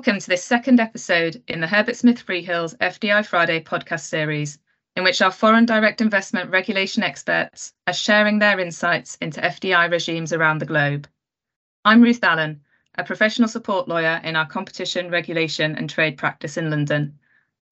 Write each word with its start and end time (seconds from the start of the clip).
Welcome 0.00 0.20
to 0.20 0.28
this 0.28 0.42
second 0.42 0.80
episode 0.80 1.42
in 1.46 1.60
the 1.60 1.66
Herbert 1.66 1.94
Smith 1.94 2.24
Freehills 2.26 2.74
FDI 2.78 3.26
Friday 3.26 3.62
podcast 3.62 4.06
series, 4.06 4.58
in 4.96 5.04
which 5.04 5.20
our 5.20 5.30
foreign 5.30 5.66
direct 5.66 6.00
investment 6.00 6.48
regulation 6.48 7.02
experts 7.02 7.74
are 7.86 7.92
sharing 7.92 8.38
their 8.38 8.58
insights 8.58 9.16
into 9.16 9.42
FDI 9.42 9.90
regimes 9.90 10.32
around 10.32 10.58
the 10.58 10.64
globe. 10.64 11.06
I'm 11.84 12.00
Ruth 12.00 12.24
Allen, 12.24 12.62
a 12.94 13.04
professional 13.04 13.46
support 13.46 13.88
lawyer 13.88 14.22
in 14.24 14.36
our 14.36 14.46
competition, 14.46 15.10
regulation 15.10 15.76
and 15.76 15.90
trade 15.90 16.16
practice 16.16 16.56
in 16.56 16.70
London. 16.70 17.18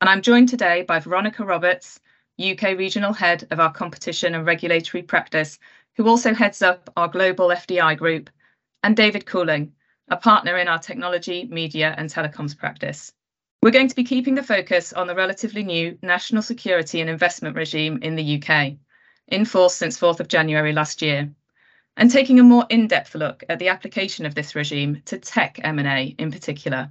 And 0.03 0.11
I'm 0.11 0.21
joined 0.21 0.51
today 0.51 0.83
by 0.83 0.99
Veronica 0.99 1.47
Roberts, 1.47 1.99
UK 2.39 2.77
Regional 2.77 3.15
Head 3.15 3.49
of 3.51 3.59
our 3.59 3.73
competition 3.73 4.35
and 4.35 4.45
regulatory 4.45 5.03
practice, 5.03 5.59
who 5.97 6.07
also 6.07 6.35
heads 6.35 6.61
up 6.61 6.91
our 6.95 7.09
global 7.09 7.49
FDI 7.49 7.97
group, 7.97 8.29
and 8.83 8.95
David 8.95 9.25
Coulling, 9.25 9.73
a 10.11 10.17
partner 10.17 10.57
in 10.57 10.69
our 10.69 10.79
technology, 10.79 11.47
media, 11.51 11.95
and 11.99 12.09
telecoms 12.09 12.57
practice. 12.57 13.13
We're 13.63 13.71
going 13.73 13.89
to 13.89 13.97
be 13.97 14.05
keeping 14.05 14.35
the 14.35 14.43
focus 14.43 14.93
on 14.93 15.07
the 15.07 15.15
relatively 15.15 15.65
new 15.65 15.99
national 16.03 16.43
security 16.43 17.01
and 17.01 17.11
investment 17.11 17.57
regime 17.57 17.99
in 18.03 18.15
the 18.15 18.41
UK, 18.43 18.75
in 19.27 19.45
force 19.45 19.75
since 19.75 19.99
4th 19.99 20.21
of 20.21 20.29
January 20.29 20.73
last 20.73 21.03
year, 21.03 21.31
and 21.97 22.11
taking 22.11 22.39
a 22.39 22.45
more 22.45 22.67
in-depth 22.71 23.15
look 23.15 23.43
at 23.49 23.59
the 23.59 23.69
application 23.69 24.25
of 24.25 24.35
this 24.35 24.55
regime 24.55 25.03
to 25.07 25.19
tech 25.19 25.59
M&A 25.63 26.15
in 26.19 26.31
particular. 26.31 26.91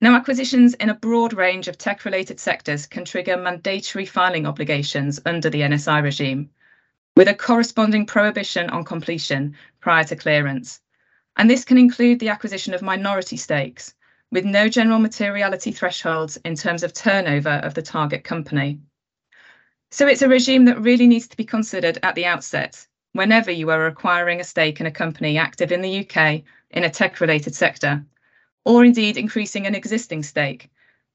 Now, 0.00 0.16
acquisitions 0.16 0.74
in 0.74 0.90
a 0.90 0.94
broad 0.94 1.32
range 1.34 1.68
of 1.68 1.78
tech-related 1.78 2.40
sectors 2.40 2.86
can 2.86 3.04
trigger 3.04 3.36
mandatory 3.36 4.06
filing 4.06 4.46
obligations 4.46 5.20
under 5.24 5.50
the 5.50 5.60
NSI 5.60 6.02
regime, 6.02 6.50
with 7.16 7.28
a 7.28 7.34
corresponding 7.34 8.06
prohibition 8.06 8.70
on 8.70 8.84
completion 8.84 9.54
prior 9.80 10.04
to 10.04 10.16
clearance, 10.16 10.80
and 11.36 11.50
this 11.50 11.64
can 11.64 11.78
include 11.78 12.20
the 12.20 12.28
acquisition 12.28 12.74
of 12.74 12.82
minority 12.82 13.36
stakes 13.36 13.94
with 14.30 14.44
no 14.44 14.68
general 14.68 14.98
materiality 14.98 15.72
thresholds 15.72 16.36
in 16.38 16.54
terms 16.54 16.82
of 16.82 16.92
turnover 16.92 17.60
of 17.62 17.74
the 17.74 17.82
target 17.82 18.24
company. 18.24 18.80
So 19.90 20.06
it's 20.06 20.22
a 20.22 20.28
regime 20.28 20.64
that 20.64 20.80
really 20.80 21.06
needs 21.06 21.28
to 21.28 21.36
be 21.36 21.44
considered 21.44 21.98
at 22.02 22.14
the 22.14 22.26
outset 22.26 22.86
whenever 23.12 23.52
you 23.52 23.70
are 23.70 23.86
acquiring 23.86 24.40
a 24.40 24.44
stake 24.44 24.80
in 24.80 24.86
a 24.86 24.90
company 24.90 25.38
active 25.38 25.70
in 25.70 25.82
the 25.82 26.00
UK 26.00 26.42
in 26.70 26.82
a 26.82 26.90
tech-related 26.90 27.54
sector, 27.54 28.04
or 28.64 28.84
indeed 28.84 29.16
increasing 29.16 29.66
an 29.66 29.74
existing 29.76 30.22
stake, 30.24 30.68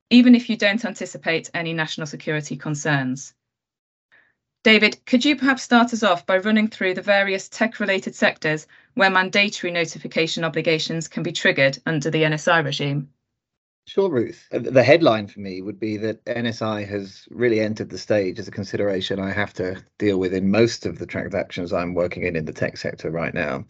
even 0.10 0.34
if 0.34 0.50
you 0.50 0.56
don't 0.56 0.86
anticipate 0.86 1.52
any 1.54 1.74
national 1.74 2.08
security 2.08 2.56
concerns. 2.56 3.34
David, 4.64 5.06
could 5.06 5.24
you 5.24 5.38
perhaps 5.38 5.64
start 5.64 5.94
us 5.94 6.04
off 6.04 6.26
by 6.26 6.38
running 6.38 6.68
through 6.68 6.94
the 6.94 7.02
various 7.02 7.48
tech-related 7.48 8.14
sectors 8.14 8.68
where 8.94 9.10
mandatory 9.10 9.72
notification 9.72 10.44
obligations 10.44 11.08
can 11.08 11.24
be 11.24 11.32
triggered 11.32 11.78
under 11.86 12.10
the 12.10 12.24
NSI 12.24 12.66
regime? 12.66 13.10
Sure, 13.90 14.10
Ruth. 14.10 14.48
Uh, 14.52 14.60
the 14.60 14.84
headline 14.84 15.28
for 15.28 15.40
me 15.40 15.62
would 15.62 15.80
be 15.80 15.96
that 15.98 16.24
NSI 16.26 16.88
has 16.88 17.26
really 17.32 17.62
entered 17.62 17.90
the 17.90 17.98
stage 17.98 18.38
as 18.38 18.48
a 18.48 18.52
consideration 18.52 19.18
I 19.20 19.32
have 19.32 19.54
to 19.54 19.82
deal 19.98 20.20
with 20.20 20.34
in 20.34 20.52
most 20.52 20.86
of 20.86 21.00
the 21.00 21.08
transactions 21.08 21.72
I'm 21.72 21.94
working 21.94 22.24
in 22.24 22.36
in 22.36 22.46
the 22.46 22.54
tech 22.54 22.78
sector 22.78 23.10
right 23.10 23.34
now. 23.34 23.66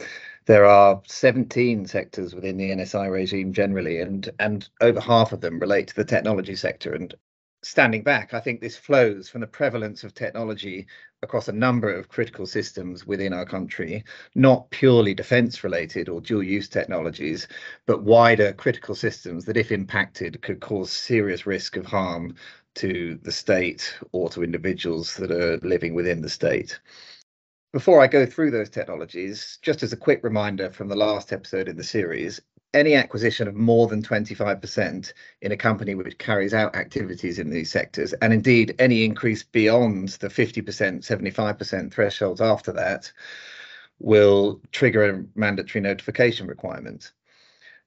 There 0.45 0.65
are 0.65 1.01
17 1.07 1.85
sectors 1.85 2.33
within 2.35 2.57
the 2.57 2.71
NSI 2.71 3.09
regime 3.09 3.53
generally, 3.53 4.01
and 4.01 4.27
and 4.39 4.67
over 4.81 4.99
half 4.99 5.31
of 5.31 5.41
them 5.41 5.59
relate 5.59 5.87
to 5.89 5.95
the 5.95 6.03
technology 6.03 6.55
sector. 6.55 6.93
And 6.93 7.13
standing 7.61 8.03
back, 8.03 8.33
I 8.33 8.39
think 8.39 8.61
this 8.61 8.77
flows 8.77 9.29
from 9.29 9.41
the 9.41 9.47
prevalence 9.47 10.03
of 10.03 10.13
technology 10.13 10.87
across 11.21 11.47
a 11.47 11.53
number 11.53 11.93
of 11.93 12.07
critical 12.07 12.45
systems 12.45 13.05
within 13.05 13.33
our 13.33 13.45
country, 13.45 14.03
not 14.35 14.69
purely 14.69 15.13
defence 15.13 15.63
related 15.63 16.07
or 16.07 16.21
dual 16.21 16.43
use 16.43 16.69
technologies, 16.69 17.47
but 17.85 18.03
wider 18.03 18.53
critical 18.53 18.95
systems 18.95 19.45
that, 19.45 19.57
if 19.57 19.71
impacted, 19.71 20.41
could 20.41 20.61
cause 20.61 20.91
serious 20.91 21.45
risk 21.45 21.75
of 21.75 21.85
harm 21.85 22.35
to 22.75 23.19
the 23.23 23.31
state 23.31 23.97
or 24.13 24.29
to 24.29 24.43
individuals 24.43 25.15
that 25.17 25.31
are 25.31 25.57
living 25.57 25.93
within 25.93 26.21
the 26.21 26.29
state. 26.29 26.79
Before 27.73 28.01
I 28.01 28.07
go 28.07 28.25
through 28.25 28.51
those 28.51 28.69
technologies, 28.69 29.59
just 29.61 29.83
as 29.83 29.93
a 29.93 29.97
quick 29.97 30.23
reminder 30.23 30.71
from 30.71 30.87
the 30.87 30.95
last 30.95 31.33
episode 31.33 31.67
in 31.67 31.75
the 31.77 31.83
series, 31.83 32.41
any 32.73 32.95
acquisition 32.95 33.47
of 33.47 33.55
more 33.55 33.87
than 33.87 34.01
25% 34.01 35.13
in 35.41 35.51
a 35.51 35.57
company 35.57 35.95
which 35.95 36.17
carries 36.17 36.53
out 36.53 36.75
activities 36.75 37.39
in 37.39 37.49
these 37.49 37.71
sectors, 37.71 38.13
and 38.13 38.31
indeed 38.31 38.75
any 38.79 39.03
increase 39.03 39.43
beyond 39.43 40.09
the 40.09 40.27
50%, 40.27 40.63
75% 40.63 41.91
thresholds 41.91 42.41
after 42.41 42.71
that, 42.71 43.11
will 43.99 44.61
trigger 44.71 45.09
a 45.09 45.23
mandatory 45.35 45.81
notification 45.81 46.47
requirement. 46.47 47.11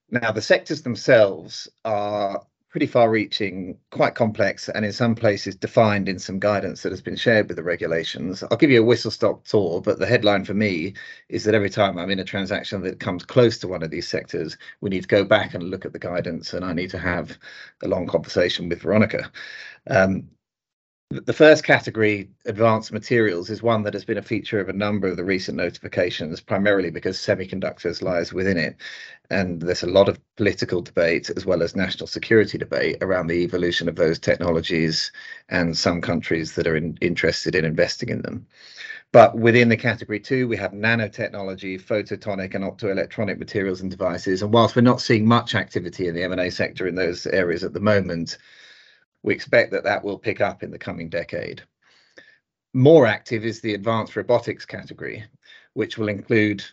Now, 0.09 0.31
the 0.31 0.41
sectors 0.41 0.83
themselves 0.83 1.67
are 1.85 2.45
pretty 2.73 2.87
far 2.87 3.11
reaching, 3.11 3.77
quite 3.91 4.15
complex, 4.15 4.67
and 4.67 4.83
in 4.83 4.91
some 4.91 5.13
places 5.13 5.55
defined 5.55 6.09
in 6.09 6.17
some 6.17 6.39
guidance 6.39 6.81
that 6.81 6.91
has 6.91 7.03
been 7.03 7.15
shared 7.15 7.47
with 7.47 7.55
the 7.55 7.61
regulations. 7.61 8.43
I'll 8.49 8.57
give 8.57 8.71
you 8.71 8.81
a 8.81 8.85
whistle 8.85 9.11
stop 9.11 9.45
tour, 9.45 9.79
but 9.79 9.99
the 9.99 10.07
headline 10.07 10.43
for 10.43 10.55
me 10.55 10.95
is 11.29 11.43
that 11.43 11.53
every 11.53 11.69
time 11.69 11.99
I'm 11.99 12.09
in 12.09 12.17
a 12.17 12.23
transaction 12.23 12.81
that 12.81 12.99
comes 12.99 13.25
close 13.25 13.59
to 13.59 13.67
one 13.67 13.83
of 13.83 13.91
these 13.91 14.07
sectors, 14.07 14.57
we 14.81 14.89
need 14.89 15.03
to 15.03 15.07
go 15.07 15.23
back 15.23 15.53
and 15.53 15.65
look 15.65 15.85
at 15.85 15.93
the 15.93 15.99
guidance, 15.99 16.51
and 16.51 16.65
I 16.65 16.73
need 16.73 16.89
to 16.89 16.97
have 16.97 17.37
a 17.83 17.87
long 17.87 18.07
conversation 18.07 18.67
with 18.69 18.81
Veronica. 18.81 19.31
Um, 19.87 20.29
the 21.21 21.33
first 21.33 21.63
category, 21.63 22.29
advanced 22.45 22.91
materials, 22.91 23.49
is 23.49 23.61
one 23.61 23.83
that 23.83 23.93
has 23.93 24.05
been 24.05 24.17
a 24.17 24.23
feature 24.23 24.59
of 24.59 24.69
a 24.69 24.73
number 24.73 25.07
of 25.07 25.17
the 25.17 25.23
recent 25.23 25.57
notifications, 25.57 26.41
primarily 26.41 26.89
because 26.89 27.17
semiconductors 27.17 28.01
lies 28.01 28.33
within 28.33 28.57
it. 28.57 28.75
And 29.29 29.61
there's 29.61 29.83
a 29.83 29.87
lot 29.87 30.09
of 30.09 30.19
political 30.35 30.81
debate 30.81 31.29
as 31.35 31.45
well 31.45 31.61
as 31.61 31.75
national 31.75 32.07
security 32.07 32.57
debate 32.57 32.97
around 33.01 33.27
the 33.27 33.43
evolution 33.43 33.87
of 33.87 33.95
those 33.95 34.19
technologies 34.19 35.11
and 35.49 35.77
some 35.77 36.01
countries 36.01 36.55
that 36.55 36.67
are 36.67 36.75
in, 36.75 36.97
interested 37.01 37.55
in 37.55 37.65
investing 37.65 38.09
in 38.09 38.21
them. 38.21 38.47
But 39.11 39.37
within 39.37 39.69
the 39.69 39.77
category 39.77 40.19
two, 40.19 40.47
we 40.47 40.57
have 40.57 40.71
nanotechnology, 40.71 41.79
photonic 41.79 42.55
and 42.55 42.63
optoelectronic 42.63 43.37
materials 43.37 43.81
and 43.81 43.91
devices. 43.91 44.41
And 44.41 44.51
whilst 44.51 44.75
we're 44.75 44.81
not 44.81 45.01
seeing 45.01 45.27
much 45.27 45.53
activity 45.53 46.07
in 46.07 46.15
the 46.15 46.23
M&A 46.23 46.49
sector 46.49 46.87
in 46.87 46.95
those 46.95 47.27
areas 47.27 47.63
at 47.63 47.73
the 47.73 47.79
moment, 47.79 48.39
we 49.23 49.33
expect 49.33 49.71
that 49.71 49.83
that 49.85 50.03
will 50.03 50.19
pick 50.19 50.41
up 50.41 50.63
in 50.63 50.71
the 50.71 50.77
coming 50.77 51.09
decade. 51.09 51.63
More 52.73 53.05
active 53.05 53.45
is 53.45 53.61
the 53.61 53.73
advanced 53.73 54.15
robotics 54.15 54.65
category, 54.65 55.23
which 55.73 55.97
will 55.97 56.09
include, 56.09 56.63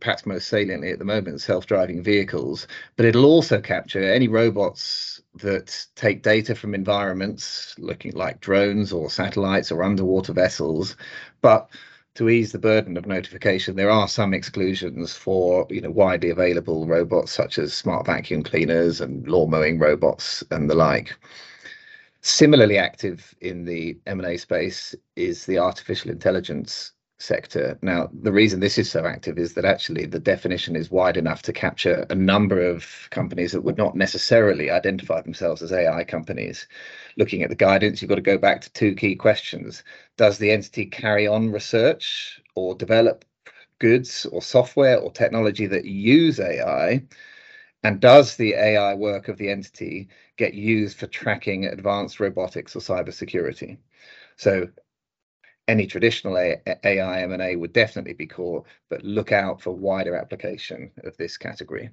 perhaps 0.00 0.26
most 0.26 0.48
saliently 0.48 0.90
at 0.90 0.98
the 0.98 1.04
moment, 1.04 1.40
self-driving 1.40 2.02
vehicles, 2.02 2.66
but 2.96 3.06
it'll 3.06 3.24
also 3.24 3.60
capture 3.60 4.02
any 4.02 4.28
robots 4.28 5.22
that 5.36 5.86
take 5.96 6.22
data 6.22 6.54
from 6.54 6.74
environments 6.74 7.74
looking 7.78 8.12
like 8.12 8.40
drones 8.40 8.92
or 8.92 9.10
satellites 9.10 9.72
or 9.72 9.82
underwater 9.82 10.32
vessels, 10.32 10.96
but 11.40 11.68
to 12.14 12.28
ease 12.28 12.52
the 12.52 12.58
burden 12.58 12.96
of 12.96 13.06
notification, 13.06 13.74
there 13.74 13.90
are 13.90 14.06
some 14.06 14.34
exclusions 14.34 15.14
for 15.14 15.66
you 15.70 15.80
know 15.80 15.90
widely 15.90 16.30
available 16.30 16.86
robots 16.86 17.32
such 17.32 17.58
as 17.58 17.74
smart 17.74 18.06
vacuum 18.06 18.42
cleaners 18.42 19.00
and 19.00 19.26
lawn 19.26 19.50
mowing 19.50 19.78
robots 19.78 20.44
and 20.50 20.70
the 20.70 20.74
like. 20.74 21.16
Similarly 22.26 22.78
active 22.78 23.34
in 23.42 23.66
the 23.66 23.98
M&A 24.06 24.38
space 24.38 24.94
is 25.14 25.44
the 25.44 25.58
artificial 25.58 26.10
intelligence 26.10 26.92
sector. 27.18 27.78
Now, 27.82 28.08
the 28.14 28.32
reason 28.32 28.60
this 28.60 28.78
is 28.78 28.90
so 28.90 29.04
active 29.04 29.38
is 29.38 29.52
that 29.52 29.66
actually 29.66 30.06
the 30.06 30.20
definition 30.20 30.74
is 30.74 30.90
wide 30.90 31.18
enough 31.18 31.42
to 31.42 31.52
capture 31.52 32.06
a 32.08 32.14
number 32.14 32.62
of 32.62 32.86
companies 33.10 33.52
that 33.52 33.60
would 33.60 33.76
not 33.76 33.94
necessarily 33.94 34.70
identify 34.70 35.20
themselves 35.20 35.60
as 35.60 35.70
AI 35.70 36.02
companies. 36.04 36.66
Looking 37.18 37.42
at 37.42 37.50
the 37.50 37.56
guidance, 37.56 38.00
you've 38.00 38.08
got 38.08 38.14
to 38.14 38.22
go 38.22 38.38
back 38.38 38.62
to 38.62 38.72
two 38.72 38.94
key 38.94 39.16
questions. 39.16 39.84
Does 40.16 40.38
the 40.38 40.50
entity 40.50 40.86
carry 40.86 41.26
on 41.26 41.52
research 41.52 42.40
or 42.54 42.74
develop 42.74 43.26
goods 43.80 44.24
or 44.32 44.40
software 44.40 44.98
or 44.98 45.12
technology 45.12 45.66
that 45.66 45.84
use 45.84 46.40
AI? 46.40 47.02
And 47.82 48.00
does 48.00 48.36
the 48.36 48.54
AI 48.54 48.94
work 48.94 49.28
of 49.28 49.36
the 49.36 49.50
entity 49.50 50.08
get 50.36 50.54
used 50.54 50.98
for 50.98 51.06
tracking 51.06 51.66
advanced 51.66 52.20
robotics 52.20 52.74
or 52.76 52.80
cybersecurity? 52.80 53.78
So 54.36 54.68
any 55.66 55.86
traditional 55.86 56.36
AI 56.36 57.22
M&A 57.22 57.56
would 57.56 57.72
definitely 57.72 58.12
be 58.12 58.26
core, 58.26 58.64
but 58.90 59.02
look 59.02 59.32
out 59.32 59.62
for 59.62 59.70
wider 59.70 60.14
application 60.14 60.90
of 61.04 61.16
this 61.16 61.36
category. 61.36 61.90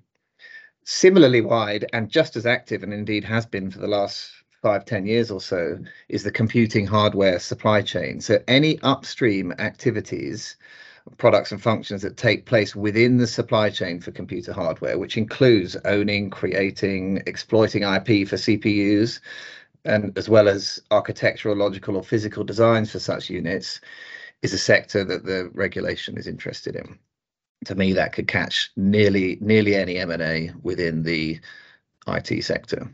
Similarly 0.83 1.41
wide 1.41 1.85
and 1.93 2.09
just 2.09 2.35
as 2.35 2.45
active, 2.45 2.83
and 2.83 2.93
indeed 2.93 3.23
has 3.23 3.45
been 3.45 3.71
for 3.71 3.79
the 3.79 3.87
last 3.87 4.31
five, 4.61 4.85
10 4.85 5.05
years 5.05 5.31
or 5.31 5.39
so, 5.39 5.79
is 6.09 6.23
the 6.23 6.31
computing 6.31 6.85
hardware 6.85 7.39
supply 7.39 7.81
chain. 7.81 8.19
So 8.19 8.39
any 8.47 8.79
upstream 8.81 9.53
activities 9.57 10.57
products 11.17 11.51
and 11.51 11.61
functions 11.61 12.01
that 12.01 12.17
take 12.17 12.45
place 12.45 12.75
within 12.75 13.17
the 13.17 13.27
supply 13.27 13.69
chain 13.69 13.99
for 13.99 14.11
computer 14.11 14.53
hardware, 14.53 14.97
which 14.97 15.17
includes 15.17 15.75
owning, 15.85 16.29
creating, 16.29 17.21
exploiting 17.27 17.83
IP 17.83 18.27
for 18.27 18.37
CPUs, 18.37 19.19
and 19.85 20.17
as 20.17 20.29
well 20.29 20.47
as 20.47 20.79
architectural, 20.91 21.55
logical, 21.55 21.95
or 21.95 22.03
physical 22.03 22.43
designs 22.43 22.91
for 22.91 22.99
such 22.99 23.29
units, 23.29 23.81
is 24.41 24.53
a 24.53 24.57
sector 24.57 25.03
that 25.03 25.25
the 25.25 25.49
regulation 25.53 26.17
is 26.17 26.27
interested 26.27 26.75
in. 26.75 26.97
To 27.65 27.75
me, 27.75 27.93
that 27.93 28.13
could 28.13 28.27
catch 28.27 28.71
nearly 28.75 29.37
nearly 29.39 29.75
any 29.75 29.97
M&A 29.97 30.51
within 30.63 31.03
the 31.03 31.39
IT 32.07 32.43
sector. 32.43 32.91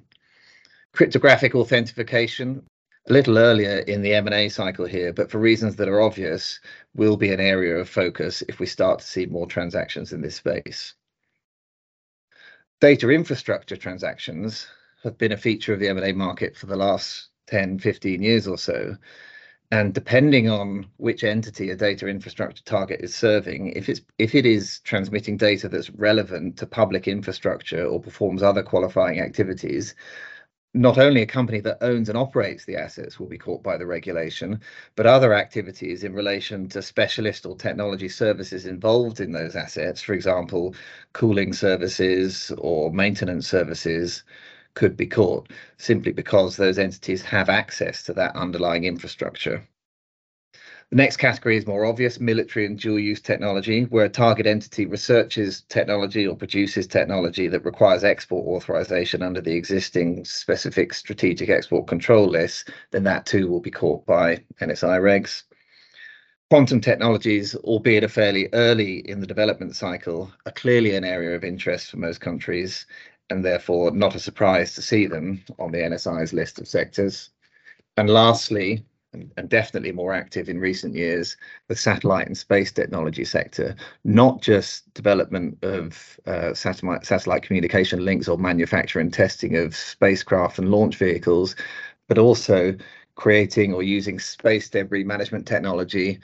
Cryptographic 0.93 1.55
authentication, 1.55 2.63
a 3.07 3.13
little 3.13 3.37
earlier 3.37 3.79
in 3.79 4.01
the 4.01 4.13
M&A 4.15 4.49
cycle 4.49 4.85
here, 4.85 5.13
but 5.13 5.31
for 5.31 5.39
reasons 5.39 5.77
that 5.77 5.87
are 5.87 6.01
obvious, 6.01 6.59
will 6.93 7.15
be 7.15 7.31
an 7.31 7.39
area 7.39 7.77
of 7.77 7.87
focus 7.87 8.43
if 8.49 8.59
we 8.59 8.65
start 8.65 8.99
to 8.99 9.05
see 9.05 9.25
more 9.25 9.47
transactions 9.47 10.11
in 10.11 10.21
this 10.21 10.35
space. 10.35 10.93
Data 12.81 13.09
infrastructure 13.09 13.77
transactions 13.77 14.67
have 15.03 15.17
been 15.17 15.31
a 15.31 15.37
feature 15.37 15.73
of 15.73 15.79
the 15.79 15.87
M&A 15.87 16.11
market 16.11 16.55
for 16.55 16.65
the 16.65 16.75
last 16.75 17.29
10, 17.47 17.79
15 17.79 18.21
years 18.21 18.47
or 18.47 18.57
so. 18.57 18.97
And 19.71 19.93
depending 19.93 20.49
on 20.49 20.87
which 20.97 21.23
entity 21.23 21.71
a 21.71 21.75
data 21.75 22.07
infrastructure 22.07 22.63
target 22.63 23.01
is 23.01 23.13
serving, 23.13 23.69
if 23.71 23.89
it's 23.89 24.01
if 24.17 24.33
it 24.33 24.45
is 24.45 24.79
transmitting 24.79 25.35
data 25.35 25.67
that's 25.67 25.89
relevant 25.89 26.57
to 26.57 26.65
public 26.65 27.05
infrastructure 27.05 27.85
or 27.85 27.99
performs 27.99 28.43
other 28.43 28.63
qualifying 28.63 29.19
activities, 29.19 29.93
not 30.77 30.97
only 30.97 31.21
a 31.21 31.25
company 31.25 31.59
that 31.61 31.77
owns 31.81 32.09
and 32.09 32.17
operates 32.17 32.65
the 32.65 32.75
assets 32.75 33.19
will 33.19 33.27
be 33.27 33.37
caught 33.37 33.63
by 33.63 33.77
the 33.77 33.85
regulation, 33.85 34.59
but 34.95 35.05
other 35.05 35.33
activities 35.33 36.03
in 36.03 36.13
relation 36.13 36.67
to 36.69 36.81
specialist 36.81 37.45
or 37.45 37.55
technology 37.57 38.07
services 38.09 38.65
involved 38.65 39.19
in 39.19 39.31
those 39.31 39.55
assets, 39.55 40.01
for 40.01 40.13
example, 40.13 40.75
cooling 41.13 41.53
services 41.53 42.51
or 42.59 42.91
maintenance 42.91 43.47
services, 43.47 44.23
could 44.75 44.95
be 44.97 45.07
caught 45.07 45.49
simply 45.77 46.11
because 46.11 46.55
those 46.57 46.77
entities 46.79 47.23
have 47.23 47.49
access 47.49 48.03
to 48.03 48.13
that 48.13 48.35
underlying 48.35 48.83
infrastructure. 48.85 49.67
The 50.89 50.95
next 50.95 51.17
category 51.17 51.57
is 51.57 51.67
more 51.67 51.83
obvious 51.83 52.17
military 52.17 52.65
and 52.65 52.79
dual 52.79 52.97
use 52.97 53.19
technology, 53.19 53.83
where 53.83 54.05
a 54.05 54.09
target 54.09 54.47
entity 54.47 54.85
researches 54.85 55.63
technology 55.67 56.25
or 56.25 56.37
produces 56.37 56.87
technology 56.87 57.49
that 57.49 57.65
requires 57.65 58.05
export 58.05 58.47
authorization 58.47 59.21
under 59.21 59.41
the 59.41 59.53
existing 59.53 60.23
specific 60.23 60.93
strategic 60.93 61.49
export 61.49 61.87
control 61.87 62.25
list, 62.25 62.69
then 62.91 63.03
that 63.03 63.25
too 63.25 63.49
will 63.49 63.59
be 63.59 63.69
caught 63.69 64.05
by 64.05 64.37
NSI 64.61 65.01
regs. 65.01 65.43
Quantum 66.49 66.79
technologies, 66.79 67.53
albeit 67.55 68.05
a 68.05 68.07
fairly 68.07 68.47
early 68.53 68.99
in 69.09 69.19
the 69.19 69.27
development 69.27 69.75
cycle, 69.75 70.31
are 70.45 70.53
clearly 70.53 70.95
an 70.95 71.03
area 71.03 71.35
of 71.35 71.43
interest 71.43 71.91
for 71.91 71.97
most 71.97 72.21
countries 72.21 72.85
and 73.29 73.43
therefore 73.43 73.91
not 73.91 74.15
a 74.15 74.19
surprise 74.19 74.73
to 74.75 74.81
see 74.81 75.05
them 75.05 75.43
on 75.59 75.73
the 75.73 75.79
NSI's 75.79 76.31
list 76.31 76.59
of 76.59 76.67
sectors. 76.69 77.31
And 77.97 78.09
lastly, 78.09 78.85
and 79.13 79.49
definitely 79.49 79.91
more 79.91 80.13
active 80.13 80.49
in 80.49 80.59
recent 80.59 80.93
years, 80.93 81.37
the 81.67 81.75
satellite 81.75 82.27
and 82.27 82.37
space 82.37 82.71
technology 82.71 83.23
sector, 83.23 83.75
not 84.03 84.41
just 84.41 84.91
development 84.93 85.57
of 85.63 86.19
uh, 86.25 86.53
satellite, 86.53 87.05
satellite 87.05 87.43
communication 87.43 88.03
links 88.03 88.27
or 88.27 88.37
manufacture 88.37 88.99
and 88.99 89.13
testing 89.13 89.55
of 89.55 89.75
spacecraft 89.75 90.59
and 90.59 90.71
launch 90.71 90.97
vehicles, 90.97 91.55
but 92.07 92.17
also 92.17 92.75
creating 93.15 93.73
or 93.73 93.81
using 93.81 94.19
space 94.19 94.69
debris 94.69 95.03
management 95.03 95.47
technology 95.47 96.19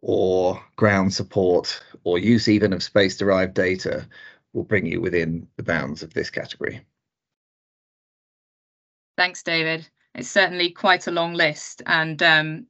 or 0.00 0.60
ground 0.76 1.12
support 1.12 1.80
or 2.04 2.18
use 2.18 2.48
even 2.48 2.72
of 2.72 2.82
space 2.82 3.16
derived 3.16 3.54
data 3.54 4.06
will 4.52 4.64
bring 4.64 4.86
you 4.86 5.00
within 5.00 5.46
the 5.56 5.62
bounds 5.62 6.02
of 6.02 6.12
this 6.14 6.30
category. 6.30 6.80
Thanks, 9.16 9.42
David. 9.42 9.88
It's 10.14 10.30
certainly 10.30 10.70
quite 10.70 11.06
a 11.06 11.10
long 11.10 11.34
list 11.34 11.82
and 11.86 12.22
um, 12.22 12.66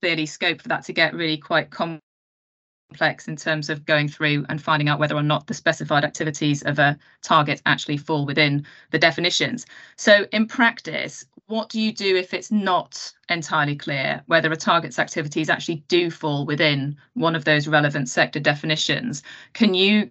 clearly 0.00 0.26
scope 0.26 0.62
for 0.62 0.68
that 0.68 0.84
to 0.84 0.92
get 0.92 1.14
really 1.14 1.36
quite 1.36 1.70
complex 1.70 3.26
in 3.26 3.36
terms 3.36 3.68
of 3.68 3.84
going 3.84 4.08
through 4.08 4.46
and 4.48 4.62
finding 4.62 4.88
out 4.88 5.00
whether 5.00 5.16
or 5.16 5.22
not 5.22 5.46
the 5.46 5.54
specified 5.54 6.04
activities 6.04 6.62
of 6.62 6.78
a 6.78 6.96
target 7.22 7.60
actually 7.66 7.96
fall 7.96 8.24
within 8.24 8.64
the 8.90 8.98
definitions. 8.98 9.66
So 9.96 10.26
in 10.32 10.46
practice, 10.46 11.24
what 11.46 11.68
do 11.68 11.80
you 11.80 11.92
do 11.92 12.16
if 12.16 12.32
it's 12.32 12.52
not 12.52 13.12
entirely 13.28 13.76
clear 13.76 14.22
whether 14.26 14.52
a 14.52 14.56
target's 14.56 14.98
activities 14.98 15.50
actually 15.50 15.84
do 15.88 16.10
fall 16.10 16.46
within 16.46 16.96
one 17.14 17.34
of 17.34 17.44
those 17.44 17.66
relevant 17.66 18.08
sector 18.08 18.38
definitions? 18.38 19.22
Can 19.52 19.74
you 19.74 20.10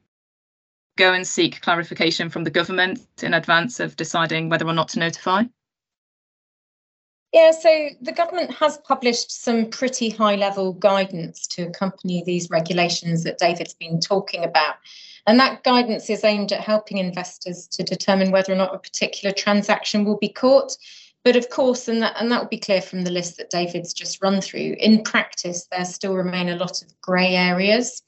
go 0.98 1.14
and 1.14 1.26
seek 1.26 1.62
clarification 1.62 2.30
from 2.30 2.44
the 2.44 2.52
government 2.52 3.00
in 3.22 3.34
advance 3.34 3.80
of 3.80 3.96
deciding 3.96 4.50
whether 4.50 4.68
or 4.68 4.74
not 4.74 4.90
to 4.90 5.00
notify? 5.00 5.44
Yeah, 7.34 7.50
so 7.50 7.90
the 8.00 8.12
government 8.12 8.52
has 8.52 8.78
published 8.78 9.32
some 9.32 9.66
pretty 9.66 10.12
high 10.12 10.36
level 10.36 10.74
guidance 10.74 11.48
to 11.48 11.64
accompany 11.64 12.24
these 12.24 12.52
regulations 12.52 13.24
that 13.24 13.40
David's 13.40 13.74
been 13.74 14.00
talking 14.00 14.44
about. 14.44 14.76
And 15.26 15.40
that 15.40 15.64
guidance 15.64 16.12
is 16.12 16.24
aimed 16.24 16.52
at 16.52 16.60
helping 16.60 17.00
investors 17.00 17.66
to 17.70 17.82
determine 17.82 18.30
whether 18.30 18.54
or 18.54 18.58
not 18.58 18.76
a 18.76 18.78
particular 18.78 19.34
transaction 19.34 20.06
will 20.06 20.20
be 20.20 20.30
caught. 20.30 20.78
But 21.24 21.36
of 21.36 21.50
course, 21.50 21.88
and 21.88 22.04
that 22.04 22.16
and 22.20 22.32
that 22.32 22.42
will 22.42 22.50
be 22.50 22.60
clear 22.60 22.82
from 22.82 23.02
the 23.02 23.12
list 23.12 23.38
that 23.38 23.50
David's 23.50 23.94
just 23.94 24.22
run 24.22 24.40
through, 24.40 24.76
in 24.78 25.02
practice, 25.02 25.68
there 25.72 25.86
still 25.86 26.14
remain 26.14 26.50
a 26.50 26.58
lot 26.58 26.84
of 26.84 27.02
grey 27.02 27.36
areas 27.36 28.04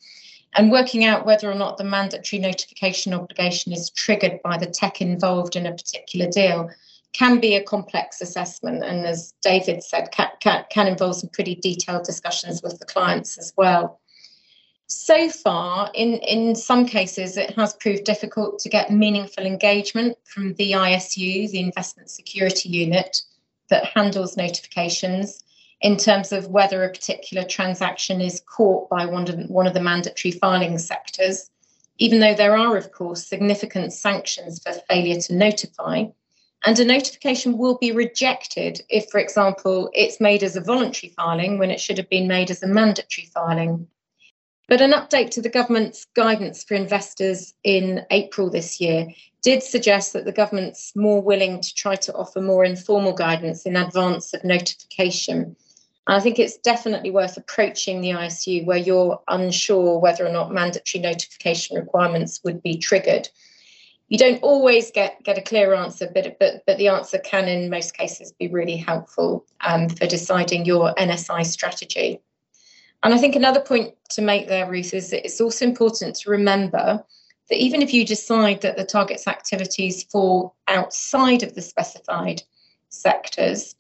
and 0.54 0.72
working 0.72 1.04
out 1.04 1.26
whether 1.26 1.50
or 1.50 1.56
not 1.56 1.78
the 1.78 1.84
mandatory 1.84 2.40
notification 2.40 3.14
obligation 3.14 3.74
is 3.74 3.90
triggered 3.90 4.40
by 4.44 4.58
the 4.58 4.68
tech 4.68 5.02
involved 5.02 5.56
in 5.56 5.66
a 5.66 5.72
particular 5.72 6.30
deal 6.30 6.70
can 7.16 7.40
be 7.40 7.56
a 7.56 7.64
complex 7.64 8.22
assessment 8.22 8.84
and 8.84 9.06
as 9.06 9.34
david 9.42 9.84
said 9.84 10.10
can, 10.12 10.30
can, 10.40 10.66
can 10.70 10.88
involve 10.88 11.16
some 11.16 11.30
pretty 11.30 11.56
detailed 11.56 12.04
discussions 12.04 12.62
with 12.62 12.78
the 12.80 12.86
clients 12.86 13.38
as 13.38 13.54
well 13.58 14.00
so 14.88 15.30
far 15.30 15.90
in, 15.94 16.14
in 16.18 16.56
some 16.56 16.86
cases 16.86 17.38
it 17.38 17.52
has 17.52 17.74
proved 17.76 18.04
difficult 18.04 18.60
to 18.60 18.70
get 18.70 18.92
meaningful 18.92 19.46
engagement 19.46 20.16
from 20.26 20.54
the 20.56 20.72
isu 20.72 21.50
the 21.52 21.60
investment 21.60 22.10
security 22.10 22.70
unit 22.70 23.22
that 23.70 23.86
handles 23.86 24.38
notifications 24.38 25.44
in 25.82 25.98
terms 25.98 26.32
of 26.32 26.48
whether 26.48 26.84
a 26.84 26.90
particular 26.90 27.44
transaction 27.44 28.22
is 28.22 28.42
caught 28.42 28.90
by 28.90 29.06
one 29.06 29.28
of, 29.30 29.50
one 29.50 29.68
of 29.68 29.74
the 29.74 29.82
mandatory 29.82 30.32
filing 30.32 30.78
sectors, 30.78 31.50
even 31.98 32.20
though 32.20 32.34
there 32.34 32.58
are, 32.58 32.78
of 32.78 32.92
course, 32.92 33.28
significant 33.28 33.94
sanctions 33.94 34.62
for 34.64 34.74
failure 34.90 35.20
to 35.20 35.36
notify. 35.36 36.06
And 36.66 36.80
a 36.80 36.86
notification 36.86 37.58
will 37.58 37.78
be 37.78 37.92
rejected 37.92 38.82
if, 38.90 39.10
for 39.10 39.20
example, 39.20 39.90
it's 39.94 40.20
made 40.20 40.44
as 40.44 40.56
a 40.56 40.62
voluntary 40.62 41.14
filing 41.16 41.60
when 41.60 41.70
it 41.70 41.80
should 41.80 41.98
have 41.98 42.10
been 42.10 42.28
made 42.28 42.50
as 42.50 42.64
a 42.64 42.68
mandatory 42.68 43.28
filing. 43.34 43.88
But 44.68 44.82
an 44.82 44.94
update 44.94 45.30
to 45.32 45.42
the 45.42 45.50
government's 45.50 46.06
guidance 46.16 46.64
for 46.64 46.74
investors 46.74 47.54
in 47.64 48.04
April 48.10 48.50
this 48.50 48.82
year 48.82 49.08
did 49.44 49.62
suggest 49.62 50.14
that 50.14 50.26
the 50.26 50.32
government's 50.32 50.96
more 50.96 51.22
willing 51.22 51.62
to 51.62 51.74
try 51.76 51.96
to 51.98 52.14
offer 52.16 52.42
more 52.42 52.66
informal 52.66 53.14
guidance 53.14 53.68
in 53.68 53.76
advance 53.76 54.34
of 54.34 54.44
notification 54.44 55.56
I 56.08 56.20
think 56.20 56.38
it's 56.38 56.58
definitely 56.58 57.10
worth 57.10 57.36
approaching 57.36 58.02
the 58.02 58.12
ISU 58.12 58.66
where 58.66 58.78
you're 58.78 59.20
unsure 59.28 59.98
whether 59.98 60.26
or 60.26 60.32
not 60.32 60.54
mandatory 60.54 61.02
notification 61.02 61.78
requirements 61.78 62.42
would 62.44 62.62
be 62.62 62.78
triggered. 62.78 63.28
You 64.08 64.18
don't 64.20 64.42
always 64.44 64.92
get, 64.92 65.24
get 65.24 65.38
a 65.38 65.42
clear 65.42 65.74
answer, 65.74 66.10
but, 66.14 66.38
but, 66.40 66.64
but 66.68 66.78
the 66.78 66.90
answer 66.90 67.18
can, 67.18 67.48
in 67.48 67.70
most 67.70 67.98
cases, 67.98 68.32
be 68.34 68.48
really 68.48 68.78
helpful 68.78 69.46
um, 69.62 69.90
for 69.90 70.06
deciding 70.06 70.66
your 70.66 70.94
NSI 70.96 71.46
strategy. 71.46 72.22
And 73.02 73.14
I 73.14 73.18
think 73.18 73.36
another 73.36 73.62
point 73.62 73.96
to 74.12 74.22
make 74.22 74.48
there, 74.48 74.70
Ruth, 74.70 74.94
is 74.94 75.10
that 75.10 75.26
it's 75.26 75.42
also 75.42 75.66
important 75.66 76.16
to 76.18 76.30
remember 76.30 77.04
that 77.50 77.58
even 77.58 77.82
if 77.82 77.94
you 77.94 78.06
decide 78.06 78.62
that 78.62 78.78
the 78.78 78.86
target's 78.86 79.28
activities 79.28 80.04
fall 80.04 80.56
outside 80.68 81.44
of 81.44 81.56
the 81.56 81.62
specified 81.62 82.42
sectors, 82.90 83.76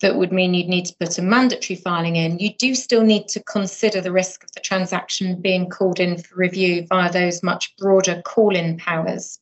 that 0.00 0.16
would 0.16 0.32
mean 0.32 0.54
you'd 0.54 0.68
need 0.68 0.86
to 0.86 0.96
put 0.98 1.18
a 1.18 1.22
mandatory 1.22 1.76
filing 1.76 2.16
in, 2.16 2.38
you 2.38 2.54
do 2.54 2.74
still 2.74 3.02
need 3.02 3.28
to 3.28 3.42
consider 3.42 4.00
the 4.00 4.12
risk 4.12 4.42
of 4.42 4.52
the 4.52 4.60
transaction 4.60 5.40
being 5.40 5.68
called 5.68 6.00
in 6.00 6.16
for 6.16 6.36
review 6.36 6.86
via 6.88 7.12
those 7.12 7.42
much 7.42 7.76
broader 7.76 8.22
call 8.22 8.56
in 8.56 8.76
powers. 8.78 9.38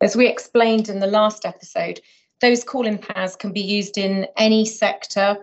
As 0.00 0.16
we 0.16 0.26
explained 0.26 0.88
in 0.88 1.00
the 1.00 1.06
last 1.06 1.44
episode, 1.44 2.00
those 2.40 2.64
call 2.64 2.86
in 2.86 2.98
powers 2.98 3.36
can 3.36 3.52
be 3.52 3.60
used 3.60 3.98
in 3.98 4.26
any 4.36 4.64
sector 4.64 5.36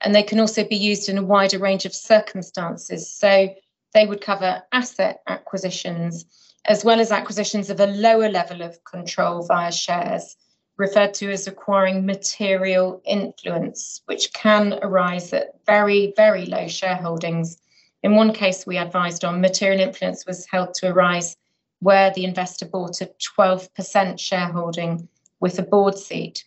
and 0.00 0.14
they 0.14 0.22
can 0.22 0.40
also 0.40 0.64
be 0.64 0.76
used 0.76 1.08
in 1.08 1.18
a 1.18 1.24
wider 1.24 1.58
range 1.58 1.84
of 1.84 1.94
circumstances. 1.94 3.10
So 3.12 3.54
they 3.92 4.06
would 4.06 4.22
cover 4.22 4.62
asset 4.72 5.20
acquisitions 5.26 6.24
as 6.64 6.84
well 6.84 7.00
as 7.00 7.12
acquisitions 7.12 7.70
of 7.70 7.80
a 7.80 7.86
lower 7.86 8.28
level 8.28 8.62
of 8.62 8.82
control 8.84 9.42
via 9.42 9.72
shares 9.72 10.36
referred 10.76 11.12
to 11.12 11.30
as 11.30 11.46
acquiring 11.46 12.06
material 12.06 13.02
influence, 13.04 14.02
which 14.06 14.32
can 14.32 14.78
arise 14.82 15.32
at 15.32 15.54
very, 15.66 16.12
very 16.16 16.46
low 16.46 16.64
shareholdings. 16.64 17.56
In 18.02 18.14
one 18.14 18.32
case, 18.32 18.66
we 18.66 18.78
advised 18.78 19.24
on 19.24 19.40
material 19.40 19.80
influence 19.80 20.24
was 20.24 20.46
held 20.46 20.74
to 20.74 20.88
arise 20.88 21.36
where 21.80 22.12
the 22.12 22.24
investor 22.24 22.66
bought 22.66 23.00
a 23.00 23.10
12% 23.38 24.18
shareholding 24.18 25.08
with 25.40 25.58
a 25.58 25.62
board 25.62 25.96
seat. 25.96 26.44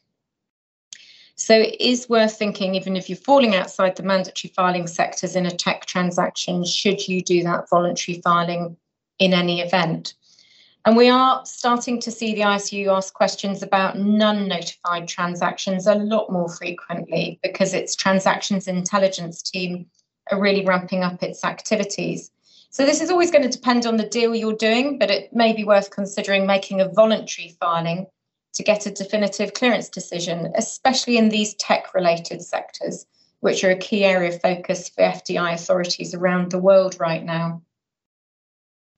So 1.35 1.55
it 1.55 1.79
is 1.79 2.07
worth 2.07 2.37
thinking, 2.37 2.75
even 2.75 2.95
if 2.95 3.09
you're 3.09 3.17
falling 3.17 3.55
outside 3.55 3.95
the 3.95 4.03
mandatory 4.03 4.53
filing 4.55 4.85
sectors 4.85 5.35
in 5.35 5.45
a 5.45 5.51
tech 5.51 5.85
transaction, 5.85 6.63
should 6.63 7.07
you 7.07 7.21
do 7.21 7.41
that 7.43 7.69
voluntary 7.69 8.21
filing 8.21 8.77
in 9.17 9.33
any 9.33 9.61
event? 9.61 10.13
And 10.85 10.97
we 10.97 11.09
are 11.09 11.45
starting 11.45 11.99
to 12.01 12.11
see 12.11 12.33
the 12.33 12.41
ISU 12.41 12.95
ask 12.95 13.13
questions 13.13 13.61
about 13.61 13.99
non 13.99 14.47
notified 14.47 15.07
transactions 15.07 15.85
a 15.85 15.95
lot 15.95 16.31
more 16.31 16.49
frequently 16.49 17.39
because 17.43 17.73
its 17.73 17.95
transactions 17.95 18.67
intelligence 18.67 19.43
team 19.43 19.85
are 20.31 20.39
really 20.39 20.65
ramping 20.65 21.03
up 21.03 21.21
its 21.21 21.43
activities. 21.43 22.31
So, 22.73 22.85
this 22.85 23.01
is 23.01 23.09
always 23.09 23.31
going 23.31 23.43
to 23.43 23.49
depend 23.49 23.85
on 23.85 23.97
the 23.97 24.07
deal 24.07 24.33
you're 24.33 24.55
doing, 24.55 24.97
but 24.97 25.11
it 25.11 25.33
may 25.33 25.51
be 25.51 25.65
worth 25.65 25.91
considering 25.91 26.47
making 26.47 26.79
a 26.79 26.87
voluntary 26.87 27.55
filing 27.59 28.07
to 28.53 28.63
get 28.63 28.85
a 28.85 28.91
definitive 28.91 29.53
clearance 29.53 29.89
decision, 29.89 30.53
especially 30.55 31.17
in 31.17 31.27
these 31.27 31.53
tech 31.55 31.93
related 31.93 32.41
sectors, 32.41 33.05
which 33.41 33.65
are 33.65 33.71
a 33.71 33.77
key 33.77 34.05
area 34.05 34.29
of 34.29 34.41
focus 34.41 34.87
for 34.87 35.03
FDI 35.03 35.53
authorities 35.53 36.13
around 36.13 36.49
the 36.49 36.59
world 36.59 36.95
right 36.97 37.23
now. 37.25 37.61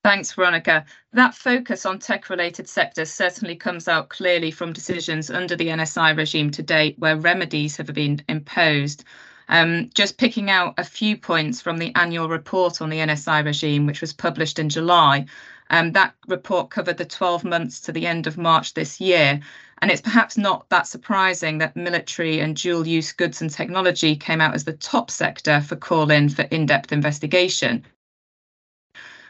Thanks, 0.04 0.32
Veronica. 0.32 0.84
That 1.12 1.34
focus 1.34 1.84
on 1.84 1.98
tech-related 1.98 2.68
sectors 2.68 3.10
certainly 3.10 3.56
comes 3.56 3.88
out 3.88 4.08
clearly 4.08 4.52
from 4.52 4.72
decisions 4.72 5.30
under 5.30 5.56
the 5.56 5.68
NSI 5.68 6.16
regime 6.16 6.50
to 6.52 6.62
date 6.62 6.96
where 6.98 7.16
remedies 7.16 7.76
have 7.78 7.92
been 7.92 8.22
imposed. 8.28 9.02
Um, 9.48 9.90
just 9.94 10.18
picking 10.18 10.50
out 10.50 10.74
a 10.78 10.84
few 10.84 11.16
points 11.16 11.60
from 11.60 11.78
the 11.78 11.92
annual 11.94 12.28
report 12.28 12.80
on 12.80 12.90
the 12.90 12.98
NSI 12.98 13.44
regime, 13.44 13.86
which 13.86 14.00
was 14.00 14.12
published 14.12 14.58
in 14.58 14.68
July. 14.68 15.26
Um, 15.70 15.92
that 15.92 16.14
report 16.28 16.70
covered 16.70 16.98
the 16.98 17.04
12 17.04 17.44
months 17.44 17.80
to 17.80 17.92
the 17.92 18.06
end 18.06 18.26
of 18.26 18.38
March 18.38 18.74
this 18.74 19.00
year. 19.00 19.40
And 19.78 19.90
it's 19.90 20.00
perhaps 20.00 20.38
not 20.38 20.68
that 20.70 20.86
surprising 20.86 21.58
that 21.58 21.76
military 21.76 22.40
and 22.40 22.56
dual 22.56 22.86
use 22.86 23.12
goods 23.12 23.42
and 23.42 23.50
technology 23.50 24.16
came 24.16 24.40
out 24.40 24.54
as 24.54 24.64
the 24.64 24.72
top 24.72 25.10
sector 25.10 25.60
for 25.60 25.76
call 25.76 26.10
in 26.10 26.28
for 26.28 26.42
in 26.42 26.66
depth 26.66 26.92
investigation. 26.92 27.84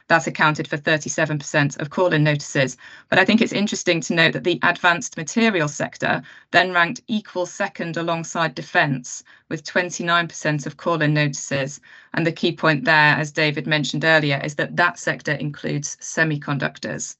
That's 0.06 0.26
accounted 0.26 0.68
for 0.68 0.76
37% 0.76 1.80
of 1.80 1.88
call 1.88 2.12
in 2.12 2.22
notices. 2.22 2.76
But 3.08 3.18
I 3.18 3.24
think 3.24 3.40
it's 3.40 3.54
interesting 3.54 4.02
to 4.02 4.14
note 4.14 4.34
that 4.34 4.44
the 4.44 4.58
advanced 4.62 5.16
materials 5.16 5.74
sector 5.74 6.22
then 6.50 6.72
ranked 6.72 7.00
equal 7.08 7.46
second 7.46 7.96
alongside 7.96 8.54
defence 8.54 9.24
with 9.48 9.64
29% 9.64 10.66
of 10.66 10.76
call 10.76 11.00
in 11.00 11.14
notices. 11.14 11.80
And 12.12 12.26
the 12.26 12.32
key 12.32 12.52
point 12.52 12.84
there, 12.84 13.16
as 13.16 13.32
David 13.32 13.66
mentioned 13.66 14.04
earlier, 14.04 14.40
is 14.44 14.56
that 14.56 14.76
that 14.76 14.98
sector 14.98 15.32
includes 15.32 15.96
semiconductors. 15.96 17.16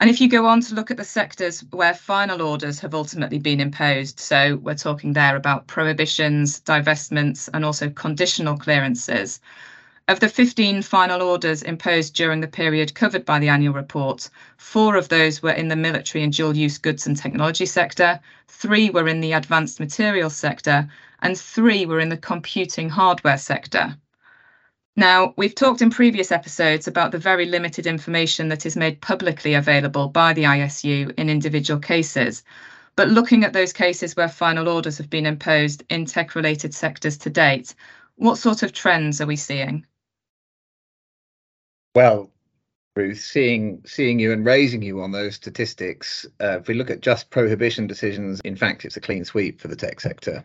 And 0.00 0.08
if 0.08 0.20
you 0.20 0.28
go 0.28 0.46
on 0.46 0.60
to 0.60 0.76
look 0.76 0.92
at 0.92 0.96
the 0.96 1.04
sectors 1.04 1.64
where 1.72 1.92
final 1.92 2.40
orders 2.42 2.78
have 2.78 2.94
ultimately 2.94 3.40
been 3.40 3.58
imposed, 3.58 4.20
so 4.20 4.54
we're 4.62 4.76
talking 4.76 5.12
there 5.12 5.34
about 5.34 5.66
prohibitions, 5.66 6.60
divestments, 6.60 7.48
and 7.52 7.64
also 7.64 7.90
conditional 7.90 8.56
clearances, 8.56 9.40
of 10.08 10.20
the 10.20 10.28
15 10.28 10.80
final 10.80 11.20
orders 11.20 11.62
imposed 11.62 12.14
during 12.14 12.40
the 12.40 12.48
period 12.48 12.94
covered 12.94 13.26
by 13.26 13.38
the 13.38 13.50
annual 13.50 13.74
report, 13.74 14.30
four 14.56 14.96
of 14.96 15.10
those 15.10 15.42
were 15.42 15.50
in 15.50 15.68
the 15.68 15.76
military 15.76 16.24
and 16.24 16.32
dual 16.32 16.56
use 16.56 16.78
goods 16.78 17.06
and 17.06 17.14
technology 17.14 17.66
sector, 17.66 18.18
three 18.46 18.88
were 18.88 19.06
in 19.06 19.20
the 19.20 19.32
advanced 19.32 19.78
materials 19.78 20.34
sector, 20.34 20.88
and 21.20 21.38
three 21.38 21.84
were 21.84 22.00
in 22.00 22.08
the 22.08 22.16
computing 22.16 22.88
hardware 22.88 23.36
sector. 23.36 23.94
Now, 24.96 25.34
we've 25.36 25.54
talked 25.54 25.82
in 25.82 25.90
previous 25.90 26.32
episodes 26.32 26.88
about 26.88 27.12
the 27.12 27.18
very 27.18 27.44
limited 27.44 27.86
information 27.86 28.48
that 28.48 28.64
is 28.64 28.76
made 28.76 29.02
publicly 29.02 29.52
available 29.52 30.08
by 30.08 30.32
the 30.32 30.44
ISU 30.44 31.12
in 31.18 31.28
individual 31.28 31.78
cases. 31.80 32.42
But 32.96 33.10
looking 33.10 33.44
at 33.44 33.52
those 33.52 33.74
cases 33.74 34.16
where 34.16 34.28
final 34.28 34.68
orders 34.68 34.96
have 34.96 35.10
been 35.10 35.26
imposed 35.26 35.82
in 35.90 36.06
tech 36.06 36.34
related 36.34 36.74
sectors 36.74 37.18
to 37.18 37.30
date, 37.30 37.74
what 38.16 38.38
sort 38.38 38.62
of 38.62 38.72
trends 38.72 39.20
are 39.20 39.26
we 39.26 39.36
seeing? 39.36 39.84
Well, 41.98 42.30
Ruth, 42.94 43.18
seeing 43.18 43.82
seeing 43.84 44.20
you 44.20 44.30
and 44.30 44.46
raising 44.46 44.82
you 44.82 45.02
on 45.02 45.10
those 45.10 45.34
statistics, 45.34 46.24
uh, 46.40 46.58
if 46.60 46.68
we 46.68 46.74
look 46.74 46.90
at 46.90 47.00
just 47.00 47.30
prohibition 47.30 47.88
decisions, 47.88 48.40
in 48.44 48.54
fact, 48.54 48.84
it's 48.84 48.96
a 48.96 49.00
clean 49.00 49.24
sweep 49.24 49.60
for 49.60 49.66
the 49.66 49.74
tech 49.74 49.98
sector. 49.98 50.44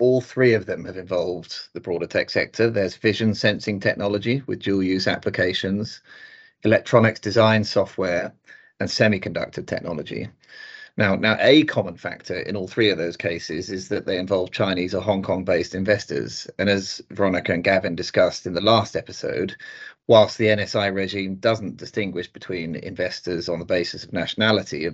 All 0.00 0.22
three 0.22 0.54
of 0.54 0.64
them 0.64 0.86
have 0.86 0.96
involved 0.96 1.54
the 1.74 1.80
broader 1.80 2.06
tech 2.06 2.30
sector. 2.30 2.70
There's 2.70 2.96
vision 2.96 3.34
sensing 3.34 3.80
technology 3.80 4.42
with 4.46 4.60
dual 4.60 4.82
use 4.82 5.06
applications, 5.06 6.00
electronics 6.64 7.20
design 7.20 7.64
software, 7.64 8.32
and 8.80 8.88
semiconductor 8.88 9.66
technology. 9.66 10.30
Now, 10.96 11.16
now, 11.16 11.36
a 11.38 11.64
common 11.64 11.98
factor 11.98 12.40
in 12.40 12.56
all 12.56 12.66
three 12.66 12.88
of 12.88 12.98
those 12.98 13.16
cases 13.18 13.70
is 13.70 13.88
that 13.90 14.06
they 14.06 14.16
involve 14.16 14.52
Chinese 14.52 14.94
or 14.94 15.02
Hong 15.02 15.22
Kong-based 15.22 15.74
investors. 15.74 16.48
And 16.58 16.70
as 16.70 17.02
Veronica 17.10 17.52
and 17.52 17.62
Gavin 17.62 17.94
discussed 17.94 18.46
in 18.46 18.54
the 18.54 18.60
last 18.62 18.96
episode, 18.96 19.54
whilst 20.08 20.38
the 20.38 20.46
NSI 20.46 20.92
regime 20.92 21.36
doesn't 21.36 21.76
distinguish 21.76 22.26
between 22.26 22.74
investors 22.76 23.48
on 23.48 23.58
the 23.58 23.64
basis 23.64 24.04
of 24.04 24.12
nationality, 24.12 24.88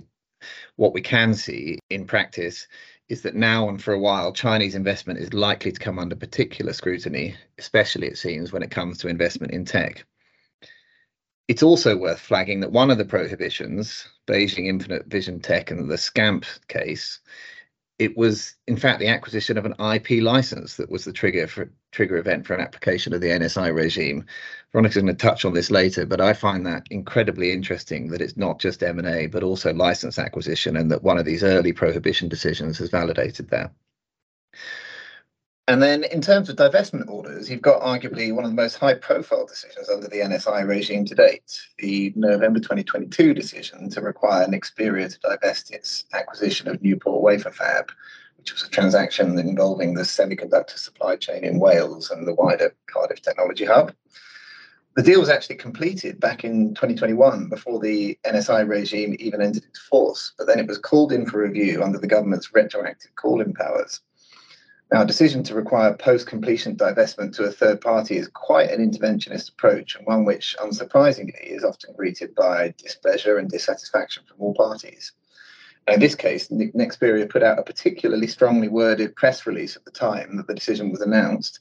what 0.76 0.92
we 0.92 1.00
can 1.00 1.32
see 1.32 1.78
in 1.88 2.06
practice 2.06 2.66
is 3.08 3.22
that 3.22 3.34
now 3.34 3.68
and 3.68 3.82
for 3.82 3.94
a 3.94 3.98
while, 3.98 4.32
Chinese 4.32 4.74
investment 4.74 5.18
is 5.18 5.32
likely 5.32 5.70
to 5.70 5.80
come 5.80 5.98
under 5.98 6.16
particular 6.16 6.72
scrutiny, 6.72 7.36
especially 7.58 8.08
it 8.08 8.18
seems 8.18 8.52
when 8.52 8.62
it 8.62 8.70
comes 8.70 8.98
to 8.98 9.08
investment 9.08 9.52
in 9.52 9.64
tech. 9.64 10.04
It's 11.46 11.62
also 11.62 11.96
worth 11.96 12.20
flagging 12.20 12.60
that 12.60 12.72
one 12.72 12.90
of 12.90 12.96
the 12.98 13.04
prohibitions, 13.04 14.08
Beijing 14.26 14.66
Infinite 14.66 15.06
Vision 15.06 15.40
Tech 15.40 15.70
and 15.70 15.90
the 15.90 15.98
SCAMP 15.98 16.46
case, 16.68 17.20
it 17.98 18.16
was 18.16 18.54
in 18.66 18.76
fact 18.76 18.98
the 18.98 19.08
acquisition 19.08 19.56
of 19.56 19.66
an 19.66 19.74
IP 19.78 20.22
license 20.22 20.76
that 20.76 20.90
was 20.90 21.04
the 21.04 21.12
trigger 21.12 21.46
for 21.46 21.70
trigger 21.92 22.16
event 22.16 22.46
for 22.46 22.54
an 22.54 22.60
application 22.60 23.12
of 23.12 23.20
the 23.20 23.28
NSI 23.28 23.72
regime. 23.74 24.24
Veronica's 24.74 24.96
going 24.96 25.06
to 25.06 25.14
touch 25.14 25.44
on 25.44 25.54
this 25.54 25.70
later, 25.70 26.04
but 26.04 26.20
I 26.20 26.32
find 26.32 26.66
that 26.66 26.88
incredibly 26.90 27.52
interesting 27.52 28.08
that 28.08 28.20
it's 28.20 28.36
not 28.36 28.58
just 28.58 28.82
M&A 28.82 29.28
but 29.28 29.44
also 29.44 29.72
license 29.72 30.18
acquisition 30.18 30.76
and 30.76 30.90
that 30.90 31.04
one 31.04 31.16
of 31.16 31.24
these 31.24 31.44
early 31.44 31.72
prohibition 31.72 32.28
decisions 32.28 32.78
has 32.78 32.90
validated 32.90 33.50
that. 33.50 33.70
And 35.68 35.80
then 35.80 36.02
in 36.02 36.20
terms 36.20 36.48
of 36.48 36.56
divestment 36.56 37.08
orders, 37.08 37.48
you've 37.48 37.62
got 37.62 37.82
arguably 37.82 38.34
one 38.34 38.44
of 38.44 38.50
the 38.50 38.56
most 38.56 38.74
high 38.74 38.94
profile 38.94 39.46
decisions 39.46 39.88
under 39.88 40.08
the 40.08 40.16
NSI 40.16 40.66
regime 40.66 41.04
to 41.04 41.14
date, 41.14 41.56
the 41.78 42.12
November 42.16 42.58
2022 42.58 43.32
decision 43.32 43.88
to 43.90 44.00
require 44.00 44.48
Nexperia 44.48 45.08
to 45.08 45.18
divest 45.20 45.70
its 45.70 46.04
acquisition 46.12 46.66
of 46.66 46.82
Newport 46.82 47.22
Wafer 47.22 47.52
Fab, 47.52 47.92
which 48.38 48.52
was 48.52 48.64
a 48.64 48.70
transaction 48.70 49.38
involving 49.38 49.94
the 49.94 50.02
semiconductor 50.02 50.76
supply 50.78 51.14
chain 51.14 51.44
in 51.44 51.60
Wales 51.60 52.10
and 52.10 52.26
the 52.26 52.34
wider 52.34 52.74
Cardiff 52.88 53.22
Technology 53.22 53.66
Hub. 53.66 53.94
The 54.96 55.02
deal 55.02 55.18
was 55.18 55.28
actually 55.28 55.56
completed 55.56 56.20
back 56.20 56.44
in 56.44 56.72
2021 56.74 57.48
before 57.48 57.80
the 57.80 58.16
NSI 58.24 58.68
regime 58.68 59.16
even 59.18 59.42
entered 59.42 59.64
into 59.64 59.80
force, 59.80 60.32
but 60.38 60.46
then 60.46 60.60
it 60.60 60.68
was 60.68 60.78
called 60.78 61.10
in 61.10 61.26
for 61.26 61.42
review 61.42 61.82
under 61.82 61.98
the 61.98 62.06
government's 62.06 62.54
retroactive 62.54 63.12
call 63.16 63.40
in 63.40 63.54
powers. 63.54 64.00
Now, 64.92 65.02
a 65.02 65.06
decision 65.06 65.42
to 65.44 65.56
require 65.56 65.94
post 65.94 66.28
completion 66.28 66.76
divestment 66.76 67.34
to 67.34 67.44
a 67.44 67.50
third 67.50 67.80
party 67.80 68.18
is 68.18 68.28
quite 68.28 68.70
an 68.70 68.88
interventionist 68.88 69.50
approach, 69.50 69.96
and 69.96 70.06
one 70.06 70.24
which, 70.24 70.54
unsurprisingly, 70.60 71.42
is 71.42 71.64
often 71.64 71.92
greeted 71.96 72.32
by 72.36 72.72
displeasure 72.78 73.38
and 73.38 73.50
dissatisfaction 73.50 74.22
from 74.28 74.36
all 74.38 74.54
parties. 74.54 75.10
In 75.88 75.98
this 75.98 76.14
case, 76.14 76.48
Nexperia 76.48 77.28
put 77.28 77.42
out 77.42 77.58
a 77.58 77.64
particularly 77.64 78.28
strongly 78.28 78.68
worded 78.68 79.16
press 79.16 79.44
release 79.44 79.74
at 79.74 79.84
the 79.84 79.90
time 79.90 80.36
that 80.36 80.46
the 80.46 80.54
decision 80.54 80.92
was 80.92 81.00
announced, 81.00 81.58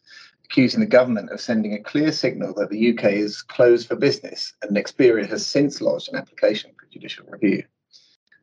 accusing 0.53 0.81
the 0.81 0.85
government 0.85 1.31
of 1.31 1.41
sending 1.41 1.73
a 1.73 1.81
clear 1.81 2.11
signal 2.11 2.53
that 2.53 2.69
the 2.69 2.93
UK 2.93 3.05
is 3.05 3.41
closed 3.41 3.87
for 3.87 3.95
business, 3.95 4.53
and 4.61 4.69
Nexperia 4.77 5.27
has 5.27 5.43
since 5.43 5.81
lodged 5.81 6.09
an 6.09 6.15
application 6.15 6.69
for 6.79 6.85
judicial 6.91 7.25
review. 7.27 7.63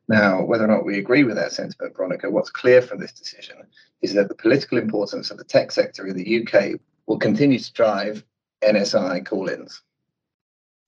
Now, 0.09 0.43
whether 0.43 0.65
or 0.65 0.67
not 0.67 0.85
we 0.85 0.99
agree 0.99 1.23
with 1.23 1.37
that 1.37 1.53
sentiment, 1.53 1.97
Veronica, 1.97 2.29
what's 2.29 2.51
clear 2.51 2.83
from 2.83 2.99
this 2.99 3.13
decision 3.13 3.59
is 4.03 4.13
that 4.15 4.27
the 4.27 4.35
political 4.35 4.77
importance 4.77 5.31
of 5.31 5.39
the 5.39 5.45
tech 5.45 5.71
sector 5.71 6.05
in 6.05 6.17
the 6.17 6.43
UK 6.43 6.81
will 7.07 7.17
continue 7.17 7.61
to 7.61 7.73
drive 7.75 8.25
NSI 8.61 9.25
call 9.25 9.49
ins. 9.49 9.81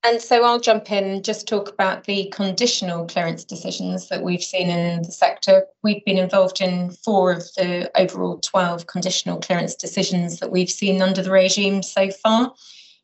And 0.05 0.21
so 0.21 0.43
I'll 0.43 0.59
jump 0.59 0.91
in 0.91 1.05
and 1.05 1.23
just 1.23 1.47
talk 1.47 1.69
about 1.69 2.03
the 2.03 2.25
conditional 2.33 3.05
clearance 3.05 3.45
decisions 3.45 4.09
that 4.09 4.21
we've 4.21 4.43
seen 4.43 4.69
in 4.69 5.01
the 5.01 5.11
sector. 5.13 5.65
We've 5.81 6.03
been 6.03 6.17
involved 6.17 6.59
in 6.59 6.91
four 6.91 7.31
of 7.31 7.43
the 7.55 7.89
overall 7.95 8.39
12 8.39 8.85
conditional 8.87 9.39
clearance 9.39 9.75
decisions 9.75 10.39
that 10.39 10.51
we've 10.51 10.69
seen 10.69 11.01
under 11.01 11.21
the 11.21 11.31
regime 11.31 11.81
so 11.81 12.11
far. 12.11 12.53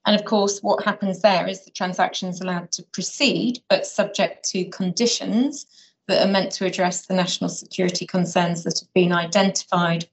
And 0.06 0.20
of 0.20 0.26
course, 0.26 0.60
what 0.60 0.84
happens 0.84 1.22
there 1.22 1.48
is 1.48 1.64
the 1.64 1.72
transaction's 1.72 2.42
allowed 2.42 2.72
to 2.74 2.84
proceed, 2.92 3.60
but 3.70 3.86
subject 3.86 4.44
to 4.50 4.66
conditions 4.66 5.66
that 6.10 6.26
are 6.26 6.32
meant 6.32 6.52
to 6.54 6.66
address 6.66 7.06
the 7.06 7.14
national 7.14 7.50
security 7.50 8.06
concerns 8.06 8.64
that 8.64 8.80
have 8.80 8.94
been 8.94 9.14
identified. 9.14 10.10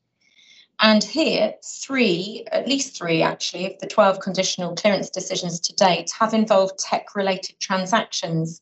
And 0.80 1.02
here, 1.02 1.54
three, 1.64 2.44
at 2.52 2.68
least 2.68 2.96
three 2.96 3.22
actually, 3.22 3.72
of 3.72 3.78
the 3.80 3.86
12 3.86 4.20
conditional 4.20 4.74
clearance 4.74 5.08
decisions 5.08 5.58
to 5.60 5.74
date 5.74 6.10
have 6.18 6.34
involved 6.34 6.78
tech 6.78 7.14
related 7.14 7.58
transactions. 7.60 8.60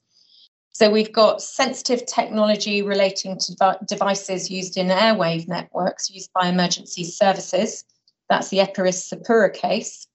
So 0.70 0.90
we've 0.90 1.12
got 1.12 1.42
sensitive 1.42 2.06
technology 2.06 2.82
relating 2.82 3.38
to 3.38 3.78
devices 3.86 4.50
used 4.50 4.76
in 4.76 4.88
airwave 4.88 5.48
networks 5.48 6.10
used 6.10 6.32
by 6.32 6.48
emergency 6.48 7.04
services. 7.04 7.84
That's 8.28 8.48
the 8.48 8.58
Epiris 8.58 9.12
Sepura 9.12 9.52
case. 9.52 10.06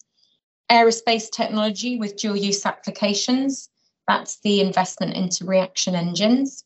Aerospace 0.71 1.29
technology 1.31 1.97
with 1.97 2.17
dual 2.17 2.35
use 2.35 2.65
applications 2.65 3.69
That's 4.07 4.39
the 4.39 4.61
investment 4.61 5.15
into 5.15 5.45
reaction 5.45 5.95
engines 5.95 6.63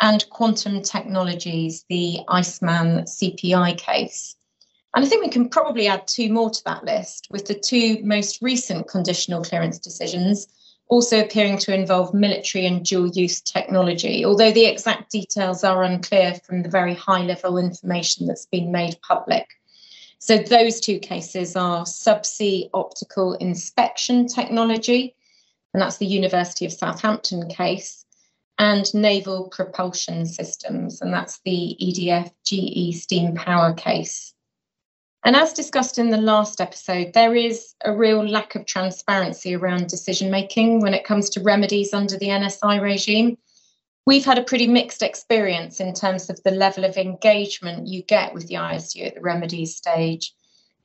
and 0.00 0.28
quantum 0.30 0.82
technologies, 0.82 1.84
the 1.88 2.20
Iceman 2.28 3.04
CPI 3.04 3.78
case. 3.78 4.36
And 4.96 5.04
I 5.04 5.08
think 5.08 5.22
we 5.22 5.30
can 5.30 5.50
probably 5.50 5.88
add 5.88 6.08
two 6.08 6.32
more 6.32 6.48
to 6.48 6.64
that 6.64 6.82
list, 6.82 7.28
with 7.30 7.44
the 7.44 7.54
two 7.54 8.02
most 8.02 8.40
recent 8.40 8.88
conditional 8.88 9.44
clearance 9.44 9.78
decisions 9.78 10.48
also 10.88 11.20
appearing 11.20 11.58
to 11.58 11.74
involve 11.74 12.14
military 12.14 12.64
and 12.64 12.82
dual 12.82 13.08
use 13.08 13.42
technology, 13.42 14.24
although 14.24 14.52
the 14.52 14.64
exact 14.64 15.10
details 15.10 15.64
are 15.64 15.82
unclear 15.82 16.34
from 16.46 16.62
the 16.62 16.70
very 16.70 16.94
high 16.94 17.22
level 17.22 17.58
information 17.58 18.26
that's 18.26 18.46
been 18.46 18.72
made 18.72 18.96
public. 19.02 19.46
So, 20.18 20.38
those 20.38 20.80
two 20.80 20.98
cases 20.98 21.56
are 21.56 21.84
subsea 21.84 22.70
optical 22.72 23.34
inspection 23.34 24.26
technology, 24.26 25.14
and 25.74 25.82
that's 25.82 25.98
the 25.98 26.06
University 26.06 26.64
of 26.64 26.72
Southampton 26.72 27.50
case, 27.50 28.06
and 28.58 28.94
naval 28.94 29.48
propulsion 29.48 30.24
systems, 30.24 31.02
and 31.02 31.12
that's 31.12 31.38
the 31.44 31.76
EDF 31.82 32.32
GE 32.44 32.96
steam 32.96 33.34
power 33.34 33.74
case. 33.74 34.32
And 35.26 35.34
as 35.34 35.52
discussed 35.52 35.98
in 35.98 36.10
the 36.10 36.18
last 36.18 36.60
episode, 36.60 37.12
there 37.12 37.34
is 37.34 37.74
a 37.84 37.92
real 37.92 38.24
lack 38.24 38.54
of 38.54 38.64
transparency 38.64 39.56
around 39.56 39.88
decision 39.88 40.30
making 40.30 40.80
when 40.80 40.94
it 40.94 41.02
comes 41.02 41.28
to 41.30 41.42
remedies 41.42 41.92
under 41.92 42.16
the 42.16 42.28
NSI 42.28 42.80
regime. 42.80 43.36
We've 44.06 44.24
had 44.24 44.38
a 44.38 44.44
pretty 44.44 44.68
mixed 44.68 45.02
experience 45.02 45.80
in 45.80 45.94
terms 45.94 46.30
of 46.30 46.40
the 46.44 46.52
level 46.52 46.84
of 46.84 46.96
engagement 46.96 47.88
you 47.88 48.04
get 48.04 48.34
with 48.34 48.46
the 48.46 48.54
ISU 48.54 49.04
at 49.04 49.16
the 49.16 49.20
remedies 49.20 49.74
stage. 49.74 50.32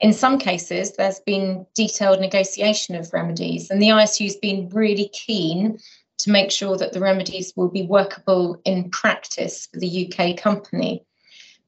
In 0.00 0.12
some 0.12 0.40
cases, 0.40 0.94
there's 0.96 1.20
been 1.20 1.64
detailed 1.76 2.18
negotiation 2.18 2.96
of 2.96 3.12
remedies, 3.12 3.70
and 3.70 3.80
the 3.80 3.90
ISU's 3.90 4.34
been 4.34 4.68
really 4.70 5.08
keen 5.12 5.78
to 6.18 6.30
make 6.32 6.50
sure 6.50 6.76
that 6.78 6.92
the 6.92 6.98
remedies 6.98 7.52
will 7.54 7.68
be 7.68 7.86
workable 7.86 8.60
in 8.64 8.90
practice 8.90 9.68
for 9.72 9.78
the 9.78 10.12
UK 10.12 10.36
company. 10.36 11.04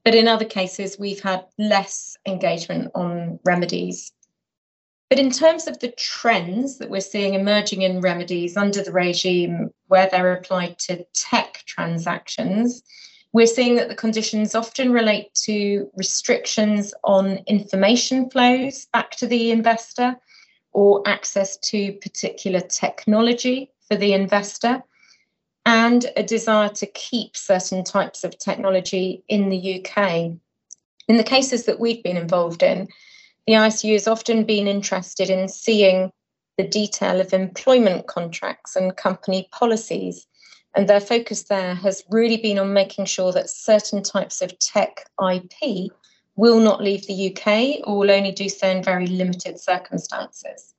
But 0.05 0.15
in 0.15 0.29
other 0.29 0.45
cases, 0.45 0.99
we've 0.99 1.23
had 1.23 1.47
less 1.59 2.17
engagement 2.27 2.91
on 2.95 3.41
remedies. 3.45 4.13
But 5.09 5.19
in 5.19 5.31
terms 5.31 5.67
of 5.67 5.79
the 5.79 5.93
trends 5.93 6.79
that 6.79 6.91
we're 6.91 7.01
seeing 7.01 7.35
emerging 7.35 7.83
in 7.83 8.01
remedies 8.01 8.57
under 8.57 8.83
the 8.83 8.93
regime 8.93 9.71
where 9.87 10.09
they're 10.11 10.33
applied 10.33 10.79
to 10.81 11.07
tech 11.15 11.63
transactions, 11.67 12.83
we're 13.33 13.47
seeing 13.47 13.77
that 13.77 13.89
the 13.89 13.95
conditions 13.95 14.55
often 14.55 14.93
relate 14.93 15.33
to 15.45 15.91
restrictions 15.97 16.95
on 17.03 17.39
information 17.47 18.31
flows 18.31 18.87
back 18.93 19.13
to 19.17 19.27
the 19.27 19.51
investor 19.51 20.17
or 20.73 21.03
access 21.07 21.57
to 21.59 21.93
particular 21.95 22.61
technology 22.61 23.71
for 23.89 23.97
the 23.97 24.13
investor 24.13 24.83
and 25.67 26.07
a 26.17 26.23
desire 26.23 26.69
to 26.69 26.87
keep 26.87 27.37
certain 27.37 27.85
types 27.85 28.25
of 28.25 28.39
technology 28.39 29.23
in 29.29 29.49
the 29.49 29.85
UK. 29.85 30.33
In 31.09 31.17
the 31.17 31.25
cases 31.25 31.65
that 31.65 31.81
we've 31.81 32.03
been 32.03 32.17
involved 32.17 32.63
in, 32.63 32.89
the 33.47 33.55
ISU 33.55 33.93
has 33.93 34.09
often 34.09 34.45
been 34.45 34.67
interested 34.67 35.31
in 35.31 35.49
seeing 35.49 36.13
the 36.57 36.67
detail 36.67 37.21
of 37.21 37.33
employment 37.33 38.07
contracts 38.07 38.77
and 38.77 38.97
company 38.97 39.49
policies. 39.51 40.27
And 40.75 40.89
their 40.89 41.01
focus 41.01 41.45
there 41.45 41.75
has 41.75 42.05
really 42.11 42.37
been 42.37 42.59
on 42.59 42.73
making 42.73 43.07
sure 43.07 43.33
that 43.33 43.51
certain 43.51 44.03
types 44.03 44.43
of 44.43 44.59
tech 44.59 45.09
IP 45.21 45.91
will 46.37 46.59
not 46.59 46.83
leave 46.83 47.07
the 47.07 47.31
UK 47.31 47.87
or 47.87 47.99
will 47.99 48.11
only 48.11 48.33
do 48.33 48.49
so 48.49 48.69
in 48.69 48.83
very 48.83 49.07
limited 49.07 49.59
circumstances. 49.61 50.74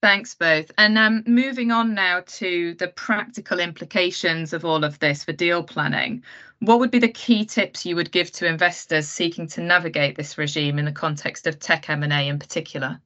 Thanks 0.00 0.34
both. 0.34 0.70
And 0.78 0.96
um, 0.96 1.24
moving 1.26 1.72
on 1.72 1.92
now 1.92 2.22
to 2.24 2.74
the 2.74 2.88
practical 2.88 3.58
implications 3.58 4.52
of 4.52 4.64
all 4.64 4.84
of 4.84 4.98
this 5.00 5.24
for 5.24 5.32
deal 5.32 5.64
planning. 5.64 6.22
What 6.60 6.78
would 6.78 6.92
be 6.92 7.00
the 7.00 7.08
key 7.08 7.44
tips 7.44 7.84
you 7.84 7.96
would 7.96 8.12
give 8.12 8.30
to 8.32 8.46
investors 8.46 9.08
seeking 9.08 9.48
to 9.48 9.60
navigate 9.60 10.16
this 10.16 10.38
regime 10.38 10.78
in 10.78 10.84
the 10.84 10.92
context 10.92 11.48
of 11.48 11.58
tech 11.58 11.90
M&A 11.90 12.28
in 12.28 12.38
particular? 12.38 13.00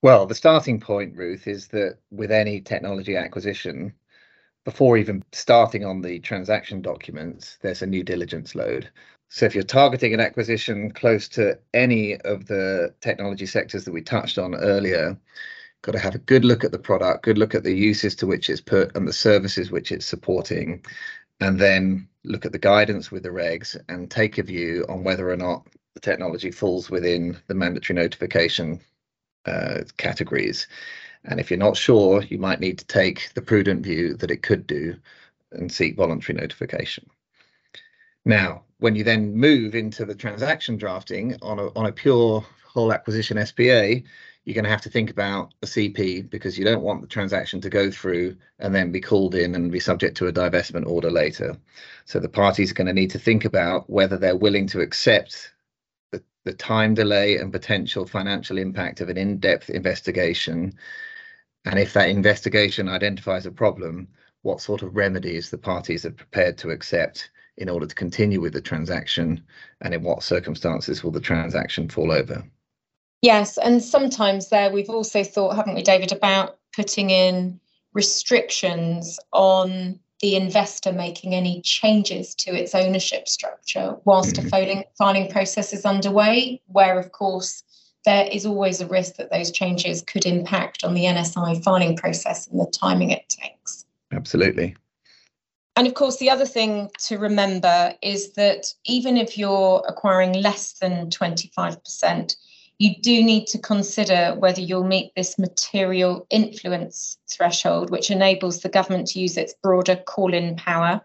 Well, 0.00 0.26
the 0.26 0.34
starting 0.34 0.80
point, 0.80 1.16
Ruth, 1.16 1.46
is 1.46 1.68
that 1.68 1.98
with 2.10 2.32
any 2.32 2.60
technology 2.60 3.16
acquisition, 3.16 3.94
before 4.64 4.96
even 4.96 5.22
starting 5.32 5.84
on 5.84 6.00
the 6.00 6.20
transaction 6.20 6.80
documents, 6.80 7.58
there's 7.60 7.82
a 7.82 7.86
new 7.86 8.02
diligence 8.02 8.54
load. 8.54 8.90
So 9.34 9.46
if 9.46 9.54
you're 9.54 9.64
targeting 9.64 10.12
an 10.12 10.20
acquisition 10.20 10.90
close 10.90 11.26
to 11.28 11.58
any 11.72 12.18
of 12.20 12.48
the 12.48 12.94
technology 13.00 13.46
sectors 13.46 13.86
that 13.86 13.92
we 13.92 14.02
touched 14.02 14.36
on 14.36 14.54
earlier, 14.54 15.16
got 15.80 15.92
to 15.92 15.98
have 15.98 16.14
a 16.14 16.18
good 16.18 16.44
look 16.44 16.64
at 16.64 16.70
the 16.70 16.78
product, 16.78 17.24
good 17.24 17.38
look 17.38 17.54
at 17.54 17.64
the 17.64 17.74
uses 17.74 18.14
to 18.16 18.26
which 18.26 18.50
it's 18.50 18.60
put 18.60 18.94
and 18.94 19.08
the 19.08 19.12
services 19.14 19.70
which 19.70 19.90
it's 19.90 20.04
supporting, 20.04 20.84
and 21.40 21.58
then 21.58 22.06
look 22.24 22.44
at 22.44 22.52
the 22.52 22.58
guidance 22.58 23.10
with 23.10 23.22
the 23.22 23.30
regs 23.30 23.74
and 23.88 24.10
take 24.10 24.36
a 24.36 24.42
view 24.42 24.84
on 24.90 25.02
whether 25.02 25.30
or 25.30 25.36
not 25.38 25.66
the 25.94 26.00
technology 26.00 26.50
falls 26.50 26.90
within 26.90 27.34
the 27.46 27.54
mandatory 27.54 27.98
notification 27.98 28.78
uh, 29.46 29.78
categories. 29.96 30.68
And 31.24 31.40
if 31.40 31.50
you're 31.50 31.58
not 31.58 31.78
sure, 31.78 32.22
you 32.22 32.36
might 32.36 32.60
need 32.60 32.78
to 32.80 32.86
take 32.86 33.32
the 33.32 33.40
prudent 33.40 33.82
view 33.82 34.12
that 34.16 34.30
it 34.30 34.42
could 34.42 34.66
do 34.66 34.94
and 35.52 35.72
seek 35.72 35.96
voluntary 35.96 36.38
notification. 36.38 37.08
Now, 38.26 38.64
when 38.82 38.96
you 38.96 39.04
then 39.04 39.32
move 39.32 39.76
into 39.76 40.04
the 40.04 40.14
transaction 40.14 40.76
drafting 40.76 41.36
on 41.40 41.60
a, 41.60 41.68
on 41.78 41.86
a 41.86 41.92
pure 41.92 42.44
whole 42.66 42.92
acquisition 42.92 43.44
SPA, 43.46 44.02
you're 44.44 44.54
going 44.54 44.64
to 44.64 44.70
have 44.70 44.82
to 44.82 44.90
think 44.90 45.08
about 45.08 45.54
a 45.62 45.66
CP 45.66 46.28
because 46.28 46.58
you 46.58 46.64
don't 46.64 46.82
want 46.82 47.00
the 47.00 47.06
transaction 47.06 47.60
to 47.60 47.70
go 47.70 47.92
through 47.92 48.36
and 48.58 48.74
then 48.74 48.90
be 48.90 49.00
called 49.00 49.36
in 49.36 49.54
and 49.54 49.70
be 49.70 49.78
subject 49.78 50.16
to 50.16 50.26
a 50.26 50.32
divestment 50.32 50.84
order 50.86 51.12
later. 51.12 51.56
So 52.06 52.18
the 52.18 52.28
parties 52.28 52.72
are 52.72 52.74
going 52.74 52.88
to 52.88 52.92
need 52.92 53.10
to 53.10 53.20
think 53.20 53.44
about 53.44 53.88
whether 53.88 54.18
they're 54.18 54.34
willing 54.34 54.66
to 54.68 54.80
accept 54.80 55.52
the, 56.10 56.20
the 56.42 56.52
time 56.52 56.94
delay 56.94 57.36
and 57.36 57.52
potential 57.52 58.04
financial 58.04 58.58
impact 58.58 59.00
of 59.00 59.08
an 59.08 59.16
in-depth 59.16 59.70
investigation. 59.70 60.72
And 61.64 61.78
if 61.78 61.92
that 61.92 62.08
investigation 62.08 62.88
identifies 62.88 63.46
a 63.46 63.52
problem, 63.52 64.08
what 64.42 64.60
sort 64.60 64.82
of 64.82 64.96
remedies 64.96 65.50
the 65.50 65.58
parties 65.58 66.04
are 66.04 66.10
prepared 66.10 66.58
to 66.58 66.70
accept 66.70 67.30
in 67.56 67.68
order 67.68 67.86
to 67.86 67.94
continue 67.94 68.40
with 68.40 68.52
the 68.52 68.60
transaction 68.60 69.42
and 69.80 69.94
in 69.94 70.02
what 70.02 70.22
circumstances 70.22 71.04
will 71.04 71.10
the 71.10 71.20
transaction 71.20 71.88
fall 71.88 72.10
over 72.10 72.44
yes 73.20 73.58
and 73.58 73.82
sometimes 73.82 74.48
there 74.48 74.70
we've 74.72 74.90
also 74.90 75.22
thought 75.22 75.56
haven't 75.56 75.74
we 75.74 75.82
david 75.82 76.12
about 76.12 76.58
putting 76.74 77.10
in 77.10 77.58
restrictions 77.94 79.18
on 79.32 79.98
the 80.20 80.36
investor 80.36 80.92
making 80.92 81.34
any 81.34 81.60
changes 81.62 82.34
to 82.36 82.50
its 82.50 82.74
ownership 82.74 83.28
structure 83.28 83.96
whilst 84.04 84.36
mm-hmm. 84.36 84.46
a 84.46 84.50
filing, 84.50 84.84
filing 84.96 85.30
process 85.30 85.72
is 85.72 85.84
underway 85.84 86.62
where 86.68 86.98
of 86.98 87.12
course 87.12 87.64
there 88.04 88.26
is 88.26 88.46
always 88.46 88.80
a 88.80 88.86
risk 88.86 89.16
that 89.16 89.30
those 89.30 89.50
changes 89.50 90.02
could 90.02 90.26
impact 90.26 90.84
on 90.84 90.94
the 90.94 91.04
NSI 91.04 91.62
filing 91.62 91.96
process 91.96 92.48
and 92.48 92.60
the 92.60 92.66
timing 92.66 93.10
it 93.10 93.28
takes. 93.28 93.84
Absolutely. 94.12 94.76
And 95.76 95.86
of 95.86 95.94
course, 95.94 96.18
the 96.18 96.30
other 96.30 96.44
thing 96.44 96.90
to 97.06 97.18
remember 97.18 97.94
is 98.02 98.34
that 98.34 98.66
even 98.84 99.16
if 99.16 99.38
you're 99.38 99.82
acquiring 99.88 100.34
less 100.34 100.74
than 100.74 101.08
25%, 101.08 102.36
you 102.78 102.94
do 103.00 103.22
need 103.22 103.46
to 103.46 103.58
consider 103.58 104.34
whether 104.38 104.60
you'll 104.60 104.84
meet 104.84 105.12
this 105.14 105.38
material 105.38 106.26
influence 106.30 107.16
threshold, 107.30 107.90
which 107.90 108.10
enables 108.10 108.60
the 108.60 108.68
government 108.68 109.06
to 109.08 109.20
use 109.20 109.36
its 109.36 109.54
broader 109.62 109.96
call 109.96 110.34
in 110.34 110.56
power. 110.56 111.00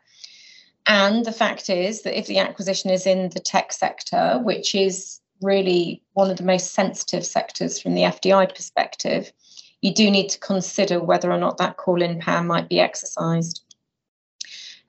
And 0.88 1.24
the 1.24 1.32
fact 1.32 1.70
is 1.70 2.02
that 2.02 2.18
if 2.18 2.28
the 2.28 2.40
acquisition 2.40 2.90
is 2.90 3.06
in 3.06 3.30
the 3.30 3.40
tech 3.40 3.72
sector, 3.72 4.40
which 4.44 4.74
is 4.74 5.22
really 5.42 6.02
one 6.14 6.32
of 6.32 6.38
the 6.38 6.44
most 6.44 6.74
sensitive 6.74 7.26
sectors 7.26 7.80
from 7.80 7.94
the 7.94 8.02
FDI 8.02 8.54
perspective, 8.54 9.32
you 9.82 9.94
do 9.94 10.10
need 10.10 10.30
to 10.30 10.40
consider 10.40 11.00
whether 11.00 11.32
or 11.32 11.38
not 11.38 11.58
that 11.58 11.78
call 11.78 12.02
in 12.02 12.20
power 12.20 12.44
might 12.44 12.70
be 12.70 12.80
exercised. 12.80 13.62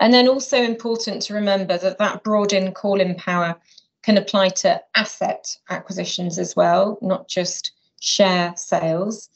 And 0.01 0.15
then 0.15 0.29
also 0.29 0.63
important 0.63 1.23
to 1.23 1.35
remember 1.35 1.77
that 1.79 1.99
that 1.99 2.23
broad 2.23 2.53
in 2.53 2.73
call 2.73 3.01
in 3.01 3.15
power 3.17 3.57
can 4.03 4.17
apply 4.17 4.51
to 4.51 4.81
asset 4.95 5.57
acquisitions 5.71 6.39
as 6.39 6.55
well, 6.55 6.99
not 7.03 7.29
just 7.29 7.73
share 8.01 8.55
sales. 8.57 9.29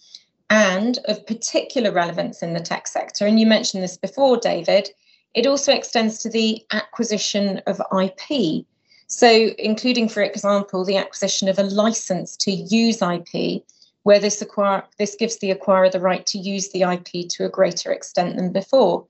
And 0.50 0.98
of 1.06 1.26
particular 1.26 1.90
relevance 1.90 2.42
in 2.42 2.52
the 2.52 2.60
tech 2.60 2.86
sector, 2.86 3.26
and 3.26 3.40
you 3.40 3.46
mentioned 3.46 3.82
this 3.82 3.96
before, 3.96 4.36
David, 4.36 4.90
it 5.34 5.46
also 5.46 5.72
extends 5.72 6.18
to 6.18 6.30
the 6.30 6.64
acquisition 6.72 7.60
of 7.66 7.80
IP. 8.00 8.66
So, 9.06 9.50
including, 9.58 10.08
for 10.08 10.22
example, 10.22 10.84
the 10.84 10.96
acquisition 10.96 11.48
of 11.48 11.58
a 11.58 11.64
license 11.64 12.36
to 12.38 12.50
use 12.50 13.02
IP, 13.02 13.62
where 14.02 14.18
this, 14.18 14.42
acquire, 14.42 14.84
this 14.98 15.14
gives 15.14 15.38
the 15.38 15.54
acquirer 15.54 15.90
the 15.90 16.00
right 16.00 16.24
to 16.26 16.38
use 16.38 16.70
the 16.70 16.82
IP 16.82 17.28
to 17.30 17.44
a 17.44 17.50
greater 17.50 17.92
extent 17.92 18.36
than 18.36 18.52
before. 18.52 19.06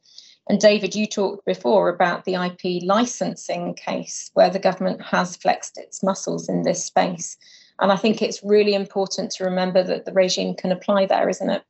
And 0.49 0.59
David, 0.59 0.95
you 0.95 1.07
talked 1.07 1.45
before 1.45 1.89
about 1.89 2.25
the 2.25 2.35
IP 2.35 2.83
licensing 2.83 3.75
case 3.75 4.31
where 4.35 4.51
the 4.51 4.59
government 4.59 5.01
has 5.03 5.37
flexed 5.37 5.79
its 5.79 6.03
muscles 6.03 6.49
in 6.49 6.63
this 6.63 6.85
space. 6.85 7.37
And 7.79 7.93
I 7.93 7.97
think 7.97 8.21
it's 8.21 8.43
really 8.43 8.75
important 8.75 9.31
to 9.33 9.45
remember 9.45 9.83
that 9.85 10.05
the 10.05 10.13
regime 10.13 10.55
can 10.55 10.73
apply 10.73 11.07
there, 11.07 11.29
isn't 11.29 11.51
it? 11.51 11.63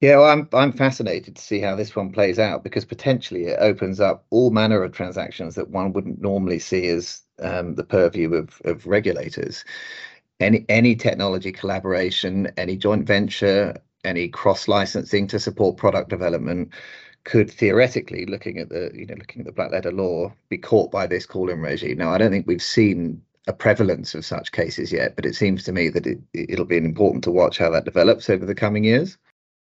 Yeah, 0.00 0.16
well, 0.16 0.30
I'm 0.30 0.48
I'm 0.52 0.72
fascinated 0.72 1.36
to 1.36 1.42
see 1.42 1.60
how 1.60 1.76
this 1.76 1.94
one 1.94 2.10
plays 2.10 2.40
out 2.40 2.64
because 2.64 2.84
potentially 2.84 3.44
it 3.44 3.58
opens 3.60 4.00
up 4.00 4.26
all 4.30 4.50
manner 4.50 4.82
of 4.82 4.90
transactions 4.90 5.54
that 5.54 5.70
one 5.70 5.92
wouldn't 5.92 6.20
normally 6.20 6.58
see 6.58 6.88
as 6.88 7.22
um, 7.40 7.76
the 7.76 7.84
purview 7.84 8.34
of 8.34 8.60
of 8.64 8.84
regulators. 8.84 9.64
Any 10.40 10.66
any 10.68 10.96
technology 10.96 11.52
collaboration, 11.52 12.50
any 12.56 12.76
joint 12.76 13.06
venture, 13.06 13.80
any 14.04 14.26
cross 14.26 14.66
licensing 14.66 15.28
to 15.28 15.38
support 15.38 15.76
product 15.76 16.08
development 16.10 16.72
could 17.24 17.50
theoretically, 17.50 18.26
looking 18.26 18.58
at 18.58 18.68
the 18.68 18.90
you 18.94 19.06
know 19.06 19.14
looking 19.14 19.40
at 19.40 19.46
the 19.46 19.52
black 19.52 19.70
letter 19.70 19.92
law, 19.92 20.32
be 20.48 20.58
caught 20.58 20.90
by 20.90 21.06
this 21.06 21.26
call-in 21.26 21.60
regime. 21.60 21.98
Now, 21.98 22.12
I 22.12 22.18
don't 22.18 22.30
think 22.30 22.46
we've 22.46 22.62
seen 22.62 23.22
a 23.48 23.52
prevalence 23.52 24.14
of 24.14 24.24
such 24.24 24.52
cases 24.52 24.92
yet, 24.92 25.16
but 25.16 25.26
it 25.26 25.34
seems 25.34 25.64
to 25.64 25.72
me 25.72 25.88
that 25.88 26.06
it, 26.06 26.18
it'll 26.32 26.64
be 26.64 26.76
important 26.76 27.24
to 27.24 27.30
watch 27.30 27.58
how 27.58 27.70
that 27.70 27.84
develops 27.84 28.30
over 28.30 28.46
the 28.46 28.54
coming 28.54 28.84
years 28.84 29.18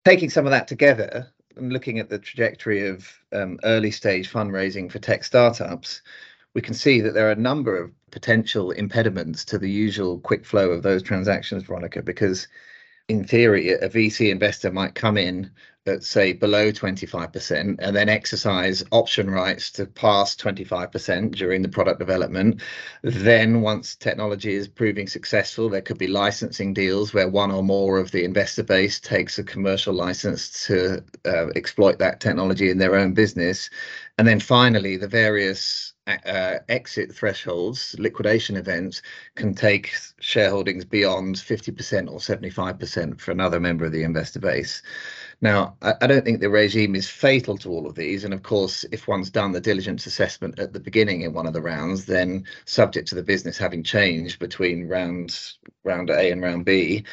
taking 0.05 0.31
some 0.31 0.47
of 0.47 0.51
that 0.51 0.69
together 0.69 1.33
and 1.57 1.73
looking 1.73 1.99
at 1.99 2.09
the 2.09 2.19
trajectory 2.19 2.87
of 2.89 3.09
um, 3.33 3.59
early 3.65 3.91
stage 3.91 4.31
fundraising 4.31 4.91
for 4.91 4.99
tech 4.99 5.23
startups, 5.25 6.03
we 6.55 6.61
can 6.61 6.75
see 6.75 7.01
that 7.01 7.15
there 7.15 7.29
are 7.29 7.33
a 7.33 7.37
number 7.37 7.77
of 7.77 7.93
potential 8.11 8.71
impediments 8.73 9.45
to 9.45 9.59
the 9.59 9.71
usual 9.71 10.19
quick 10.21 10.45
flow 10.45 10.71
of 10.71 10.83
those 10.83 11.03
transactions, 11.03 11.63
Veronica, 11.63 12.03
because 12.03 12.49
in 13.09 13.25
theory, 13.25 13.71
a 13.71 13.89
VC 13.89 14.31
investor 14.31 14.71
might 14.71 14.95
come 14.95 15.17
in 15.17 15.51
at 15.87 16.05
say 16.05 16.33
below 16.33 16.71
25% 16.71 17.77
and 17.79 17.97
then 17.97 18.09
exercise 18.09 18.85
option 18.93 19.29
rights 19.29 19.71
to 19.73 19.87
pass 19.87 20.37
25% 20.37 21.35
during 21.35 21.63
the 21.63 21.69
product 21.69 21.99
development. 21.99 22.61
Then, 23.03 23.63
once 23.63 23.97
technology 23.97 24.55
is 24.55 24.69
proving 24.69 25.09
successful, 25.09 25.69
there 25.69 25.81
could 25.81 25.99
be 25.99 26.07
licensing 26.07 26.73
deals 26.73 27.13
where 27.13 27.29
one 27.29 27.51
or 27.51 27.63
more 27.63 27.99
of 27.99 28.11
the 28.13 28.25
investor 28.25 28.63
base 28.63 29.01
takes 29.01 29.39
a 29.39 29.45
commercial 29.45 29.95
license 29.95 30.67
to 30.67 31.03
uh, 31.25 31.49
exploit 31.57 31.99
that 31.99 32.21
technology 32.21 32.71
in 32.71 32.79
their 32.79 32.95
own 32.95 33.13
business. 33.13 33.69
And 34.19 34.29
then 34.29 34.41
finally, 34.41 34.97
the 34.97 35.09
various 35.09 35.93
uh, 36.07 36.59
exit 36.69 37.15
thresholds, 37.15 37.95
liquidation 37.99 38.57
events, 38.57 39.03
can 39.35 39.55
take 39.55 39.93
shareholdings 40.21 40.89
beyond 40.89 41.37
50% 41.37 42.11
or 42.11 42.19
75% 42.19 43.21
for 43.21 43.31
another 43.31 43.61
member 43.61 43.85
of 43.85 43.93
the 43.93 44.03
investor 44.03 44.41
base. 44.41 44.83
Now, 45.43 45.77
I, 45.83 45.95
I, 46.01 46.07
don't 46.07 46.25
think 46.25 46.41
the 46.41 46.49
regime 46.49 46.95
is 46.95 47.11
fatal 47.11 47.59
to 47.59 47.69
all 47.69 47.87
of 47.87 47.97
these. 47.97 48.23
And 48.23 48.33
of 48.33 48.45
course, 48.45 48.85
if 48.93 49.09
one's 49.09 49.29
done 49.29 49.51
the 49.51 49.61
diligence 49.61 50.07
assessment 50.07 50.59
at 50.61 50.73
the 50.73 50.79
beginning 50.79 51.23
in 51.23 51.35
one 51.35 51.49
of 51.49 51.53
the 51.53 51.61
rounds, 51.61 52.07
then 52.07 52.47
subject 52.65 53.09
to 53.09 53.17
the 53.17 53.25
business 53.25 53.59
having 53.59 53.83
changed 53.83 54.39
between 54.39 54.89
rounds 54.89 55.59
round 55.83 56.11
A 56.11 56.31
and 56.31 56.41
round 56.41 56.65
B, 56.65 57.05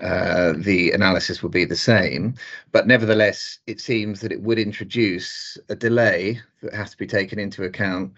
uh, 0.00 0.54
the 0.56 0.92
analysis 0.92 1.42
would 1.42 1.50
be 1.50 1.64
the 1.64 1.76
same. 1.76 2.34
But 2.70 2.86
nevertheless, 2.86 3.58
it 3.66 3.80
seems 3.80 4.20
that 4.20 4.32
it 4.32 4.40
would 4.40 4.60
introduce 4.60 5.58
a 5.68 5.74
delay 5.74 6.40
that 6.62 6.74
has 6.74 6.92
to 6.92 6.96
be 6.96 7.06
taken 7.06 7.40
into 7.40 7.64
account 7.64 8.12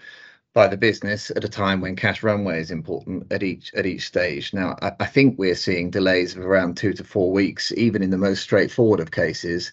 by 0.55 0.69
the 0.69 0.77
business 0.77 1.31
at 1.33 1.45
a 1.45 1.49
time 1.49 1.81
when 1.81 1.97
cash 1.97 2.23
runway 2.23 2.61
is 2.61 2.71
important 2.71 3.31
at 3.33 3.43
each 3.43 3.75
at 3.75 3.85
each 3.85 4.07
stage. 4.07 4.55
Now, 4.55 4.77
I, 4.81 4.93
I, 5.01 5.07
think 5.07 5.37
we're 5.37 5.57
seeing 5.57 5.91
delays 5.91 6.37
of 6.37 6.45
around 6.45 6.77
two 6.77 6.93
to 6.95 7.05
four 7.05 7.33
weeks, 7.33 7.73
even 7.77 8.03
in 8.03 8.11
the 8.11 8.17
most 8.17 8.43
straightforward 8.43 9.01
of 9.01 9.11
cases, 9.11 9.73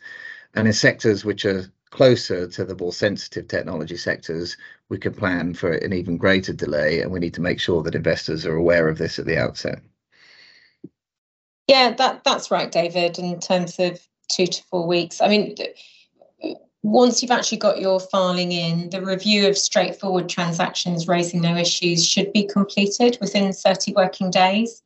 and 0.55 0.67
in 0.67 0.73
sectors 0.73 1.23
which 1.23 1.45
are 1.45 1.71
closer 1.91 2.47
to 2.47 2.65
the 2.65 2.75
more 2.75 2.91
sensitive 2.91 3.47
technology 3.47 3.95
sectors, 3.95 4.57
we 4.89 4.97
can 4.97 5.13
plan 5.13 5.53
for 5.53 5.71
an 5.71 5.93
even 5.93 6.17
greater 6.17 6.53
delay, 6.53 7.01
and 7.01 7.11
we 7.11 7.19
need 7.19 7.35
to 7.35 7.41
make 7.41 7.59
sure 7.59 7.83
that 7.83 7.95
investors 7.95 8.45
are 8.45 8.55
aware 8.55 8.89
of 8.89 8.97
this 8.97 9.19
at 9.19 9.25
the 9.25 9.37
outset. 9.37 9.81
Yeah, 11.67 11.91
that 11.91 12.23
that's 12.23 12.49
right, 12.49 12.71
David. 12.71 13.19
In 13.19 13.39
terms 13.39 13.77
of 13.77 14.01
two 14.29 14.47
to 14.47 14.63
four 14.63 14.87
weeks, 14.87 15.21
I 15.21 15.29
mean 15.29 15.55
once 16.83 17.21
you've 17.21 17.31
actually 17.31 17.59
got 17.59 17.79
your 17.79 17.99
filing 17.99 18.51
in, 18.51 18.89
the 18.89 19.01
review 19.01 19.47
of 19.47 19.57
straightforward 19.57 20.27
transactions 20.27 21.07
raising 21.07 21.41
no 21.41 21.55
issues 21.55 22.05
should 22.05 22.33
be 22.33 22.43
completed 22.43 23.17
within 23.21 23.53
30 23.53 23.93
working 23.93 24.31
days. 24.31 24.81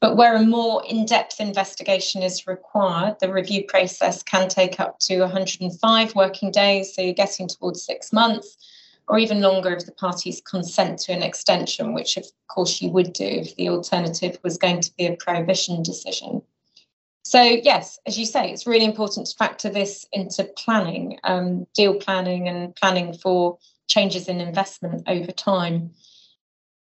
But 0.00 0.16
where 0.16 0.36
a 0.36 0.42
more 0.42 0.84
in 0.86 1.06
depth 1.06 1.40
investigation 1.40 2.22
is 2.22 2.46
required, 2.46 3.16
the 3.20 3.32
review 3.32 3.64
process 3.64 4.22
can 4.22 4.48
take 4.48 4.78
up 4.80 4.98
to 5.00 5.20
105 5.20 6.14
working 6.14 6.50
days, 6.50 6.94
so 6.94 7.02
you're 7.02 7.14
getting 7.14 7.48
towards 7.48 7.82
six 7.82 8.12
months, 8.12 8.56
or 9.08 9.18
even 9.18 9.40
longer 9.40 9.74
if 9.74 9.86
the 9.86 9.92
parties 9.92 10.40
consent 10.40 10.98
to 11.00 11.12
an 11.12 11.22
extension, 11.22 11.94
which 11.94 12.16
of 12.16 12.26
course 12.48 12.80
you 12.80 12.90
would 12.90 13.12
do 13.12 13.24
if 13.24 13.56
the 13.56 13.68
alternative 13.68 14.38
was 14.42 14.58
going 14.58 14.80
to 14.80 14.92
be 14.96 15.06
a 15.06 15.16
prohibition 15.16 15.82
decision. 15.82 16.42
So, 17.28 17.42
yes, 17.42 17.98
as 18.06 18.18
you 18.18 18.24
say, 18.24 18.50
it's 18.50 18.66
really 18.66 18.86
important 18.86 19.26
to 19.26 19.36
factor 19.36 19.68
this 19.68 20.06
into 20.14 20.44
planning, 20.44 21.18
um, 21.24 21.66
deal 21.74 21.96
planning, 21.96 22.48
and 22.48 22.74
planning 22.74 23.12
for 23.12 23.58
changes 23.86 24.28
in 24.28 24.40
investment 24.40 25.02
over 25.06 25.30
time. 25.30 25.90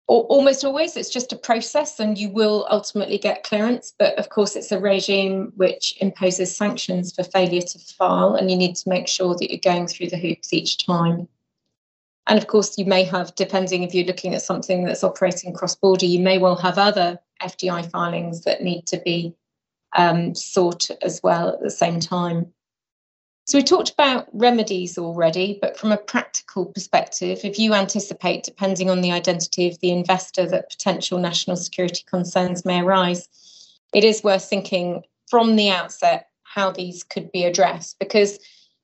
almost 0.09 0.65
always, 0.65 0.97
it's 0.97 1.11
just 1.11 1.33
a 1.33 1.37
process, 1.37 2.01
and 2.01 2.19
you 2.19 2.29
will 2.29 2.67
ultimately 2.69 3.19
get 3.19 3.45
clearance. 3.45 3.95
But 3.97 4.19
of 4.19 4.31
course, 4.31 4.57
it's 4.57 4.73
a 4.73 4.81
regime 4.81 5.53
which 5.55 5.97
imposes 6.01 6.57
sanctions 6.57 7.15
for 7.15 7.23
failure 7.23 7.63
to 7.63 7.79
file, 7.79 8.35
and 8.35 8.51
you 8.51 8.57
need 8.57 8.75
to 8.75 8.89
make 8.89 9.07
sure 9.07 9.37
that 9.37 9.49
you're 9.49 9.73
going 9.73 9.87
through 9.87 10.09
the 10.09 10.19
hoops 10.19 10.53
each 10.53 10.85
time. 10.85 11.29
And 12.27 12.37
of 12.37 12.49
course, 12.49 12.77
you 12.79 12.85
may 12.85 13.05
have, 13.05 13.33
depending 13.37 13.85
if 13.85 13.95
you're 13.95 14.07
looking 14.07 14.35
at 14.35 14.43
something 14.43 14.87
that's 14.87 15.05
operating 15.05 15.55
cross 15.55 15.77
border, 15.77 16.07
you 16.07 16.19
may 16.19 16.39
well 16.39 16.57
have 16.57 16.79
other 16.79 17.21
FDI 17.41 17.89
filings 17.89 18.43
that 18.43 18.65
need 18.65 18.89
to 18.89 19.01
be 19.05 19.37
um, 19.97 20.35
sought 20.35 20.91
as 21.03 21.21
well 21.23 21.49
at 21.49 21.61
the 21.61 21.71
same 21.71 22.01
time. 22.01 22.53
So 23.45 23.59
we 23.59 23.65
talked 23.65 23.91
about 23.91 24.29
remedies 24.33 24.97
already, 24.97 25.59
but 25.61 25.77
from 25.77 25.91
a 25.91 25.97
practical 25.97 26.67
perspective, 26.67 27.41
if 27.43 27.59
you 27.59 27.75
anticipate, 27.75 28.45
depending 28.45 28.89
on 28.89 29.01
the 29.01 29.11
identity 29.11 29.69
of 29.69 29.79
the 29.81 29.91
investor, 29.91 30.47
that 30.47 30.71
potential 30.71 31.19
national 31.19 31.57
security 31.57 32.05
concerns 32.09 32.65
may 32.65 32.81
arise, 32.81 33.29
it 33.93 34.05
is 34.05 34.23
worth 34.23 34.45
thinking 34.45 35.03
from 35.29 35.57
the 35.57 35.71
outset 35.71 36.29
how 36.45 36.71
these 36.71 37.03
could 37.03 37.33
be 37.33 37.45
addressed 37.45 37.99
because 37.99 38.39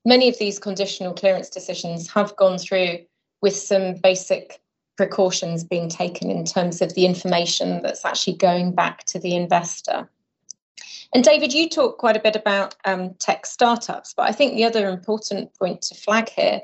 many 0.05 0.27
of 0.27 0.37
these 0.39 0.59
conditional 0.59 1.13
clearance 1.13 1.49
decisions 1.49 2.09
have 2.11 2.35
gone 2.35 2.57
through 2.57 2.97
with 3.41 3.55
some 3.55 3.93
basic 3.95 4.59
precautions 4.97 5.63
being 5.63 5.87
taken 5.87 6.29
in 6.29 6.43
terms 6.43 6.81
of 6.81 6.93
the 6.95 7.05
information 7.05 7.81
that's 7.81 8.03
actually 8.03 8.35
going 8.35 8.73
back 8.73 9.05
to 9.05 9.19
the 9.19 9.35
investor. 9.35 10.09
And 11.13 11.23
David, 11.23 11.53
you 11.53 11.67
talk 11.67 11.97
quite 11.97 12.15
a 12.15 12.21
bit 12.21 12.35
about 12.35 12.75
um, 12.85 13.15
tech 13.15 13.45
startups, 13.45 14.13
but 14.13 14.29
I 14.29 14.31
think 14.31 14.53
the 14.53 14.65
other 14.65 14.87
important 14.87 15.53
point 15.57 15.81
to 15.83 15.95
flag 15.95 16.29
here 16.29 16.61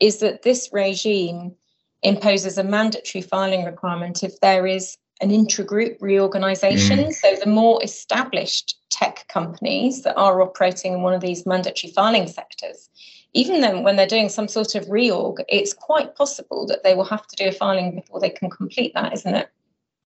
is 0.00 0.18
that 0.18 0.42
this 0.42 0.70
regime 0.72 1.54
imposes 2.02 2.58
a 2.58 2.64
mandatory 2.64 3.22
filing 3.22 3.64
requirement 3.64 4.22
if 4.22 4.40
there 4.40 4.66
is 4.66 4.96
an 5.20 5.30
intragroup 5.30 5.96
reorganization. 6.00 6.98
Mm. 6.98 7.12
So 7.12 7.36
the 7.36 7.50
more 7.50 7.82
established 7.82 8.76
tech 8.90 9.26
companies 9.28 10.02
that 10.02 10.16
are 10.16 10.40
operating 10.40 10.92
in 10.92 11.02
one 11.02 11.14
of 11.14 11.20
these 11.20 11.46
mandatory 11.46 11.92
filing 11.92 12.28
sectors, 12.28 12.88
even 13.34 13.60
then 13.60 13.82
when 13.82 13.96
they're 13.96 14.06
doing 14.06 14.28
some 14.28 14.48
sort 14.48 14.74
of 14.74 14.84
reorg, 14.86 15.44
it's 15.48 15.72
quite 15.72 16.14
possible 16.14 16.66
that 16.66 16.82
they 16.82 16.94
will 16.94 17.04
have 17.04 17.26
to 17.26 17.36
do 17.36 17.48
a 17.48 17.52
filing 17.52 17.94
before 17.94 18.20
they 18.20 18.30
can 18.30 18.48
complete 18.48 18.94
that, 18.94 19.12
isn't 19.12 19.34
it? 19.34 19.50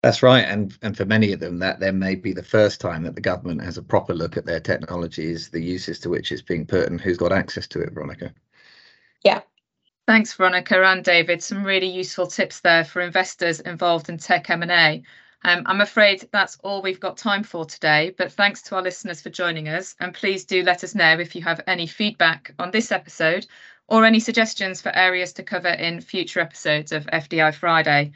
That's 0.01 0.23
right, 0.23 0.45
and 0.45 0.77
and 0.81 0.95
for 0.95 1.05
many 1.05 1.33
of 1.33 1.41
them, 1.41 1.59
that 1.59 1.81
then 1.81 1.99
may 1.99 2.15
be 2.15 2.31
the 2.31 2.41
first 2.43 2.79
time 2.79 3.03
that 3.03 3.15
the 3.15 3.21
government 3.21 3.61
has 3.63 3.77
a 3.77 3.83
proper 3.83 4.13
look 4.13 4.37
at 4.37 4.45
their 4.45 4.61
technologies, 4.61 5.49
the 5.49 5.61
uses 5.61 5.99
to 5.99 6.09
which 6.09 6.31
it's 6.31 6.41
being 6.41 6.65
put, 6.65 6.87
and 6.87 7.01
who's 7.01 7.17
got 7.17 7.33
access 7.33 7.67
to 7.67 7.81
it. 7.81 7.91
Veronica. 7.91 8.33
Yeah. 9.23 9.41
Thanks, 10.07 10.33
Veronica 10.33 10.83
and 10.83 11.03
David. 11.03 11.43
Some 11.43 11.63
really 11.63 11.89
useful 11.89 12.27
tips 12.27 12.61
there 12.61 12.83
for 12.83 13.01
investors 13.01 13.59
involved 13.59 14.09
in 14.09 14.17
tech 14.17 14.49
M&A. 14.49 15.03
Um, 15.43 15.63
I'm 15.67 15.81
afraid 15.81 16.27
that's 16.31 16.57
all 16.63 16.81
we've 16.81 16.99
got 16.99 17.15
time 17.15 17.43
for 17.43 17.63
today, 17.63 18.15
but 18.17 18.31
thanks 18.31 18.61
to 18.63 18.75
our 18.75 18.81
listeners 18.81 19.21
for 19.21 19.29
joining 19.29 19.69
us. 19.69 19.95
And 19.99 20.13
please 20.13 20.45
do 20.45 20.63
let 20.63 20.83
us 20.83 20.95
know 20.95 21.19
if 21.19 21.35
you 21.35 21.43
have 21.43 21.61
any 21.67 21.85
feedback 21.85 22.53
on 22.57 22.71
this 22.71 22.91
episode 22.91 23.45
or 23.87 24.03
any 24.03 24.19
suggestions 24.19 24.81
for 24.81 24.95
areas 24.95 25.31
to 25.33 25.43
cover 25.43 25.69
in 25.69 26.01
future 26.01 26.39
episodes 26.39 26.91
of 26.91 27.05
FDI 27.07 27.53
Friday. 27.53 28.11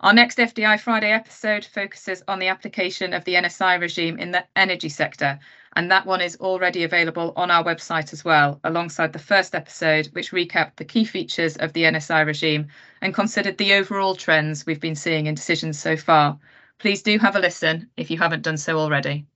Our 0.00 0.12
next 0.12 0.36
FDI 0.36 0.78
Friday 0.78 1.10
episode 1.10 1.64
focuses 1.64 2.22
on 2.28 2.38
the 2.38 2.48
application 2.48 3.14
of 3.14 3.24
the 3.24 3.32
NSI 3.32 3.80
regime 3.80 4.18
in 4.18 4.30
the 4.30 4.46
energy 4.54 4.90
sector, 4.90 5.38
and 5.74 5.90
that 5.90 6.04
one 6.04 6.20
is 6.20 6.36
already 6.36 6.84
available 6.84 7.32
on 7.34 7.50
our 7.50 7.64
website 7.64 8.12
as 8.12 8.22
well, 8.22 8.60
alongside 8.62 9.14
the 9.14 9.18
first 9.18 9.54
episode, 9.54 10.08
which 10.12 10.32
recapped 10.32 10.76
the 10.76 10.84
key 10.84 11.06
features 11.06 11.56
of 11.56 11.72
the 11.72 11.84
NSI 11.84 12.26
regime 12.26 12.68
and 13.00 13.14
considered 13.14 13.56
the 13.56 13.72
overall 13.72 14.14
trends 14.14 14.66
we've 14.66 14.80
been 14.80 14.94
seeing 14.94 15.26
in 15.26 15.34
decisions 15.34 15.78
so 15.78 15.96
far. 15.96 16.38
Please 16.78 17.02
do 17.02 17.18
have 17.18 17.34
a 17.34 17.40
listen 17.40 17.88
if 17.96 18.10
you 18.10 18.18
haven't 18.18 18.42
done 18.42 18.58
so 18.58 18.78
already. 18.78 19.26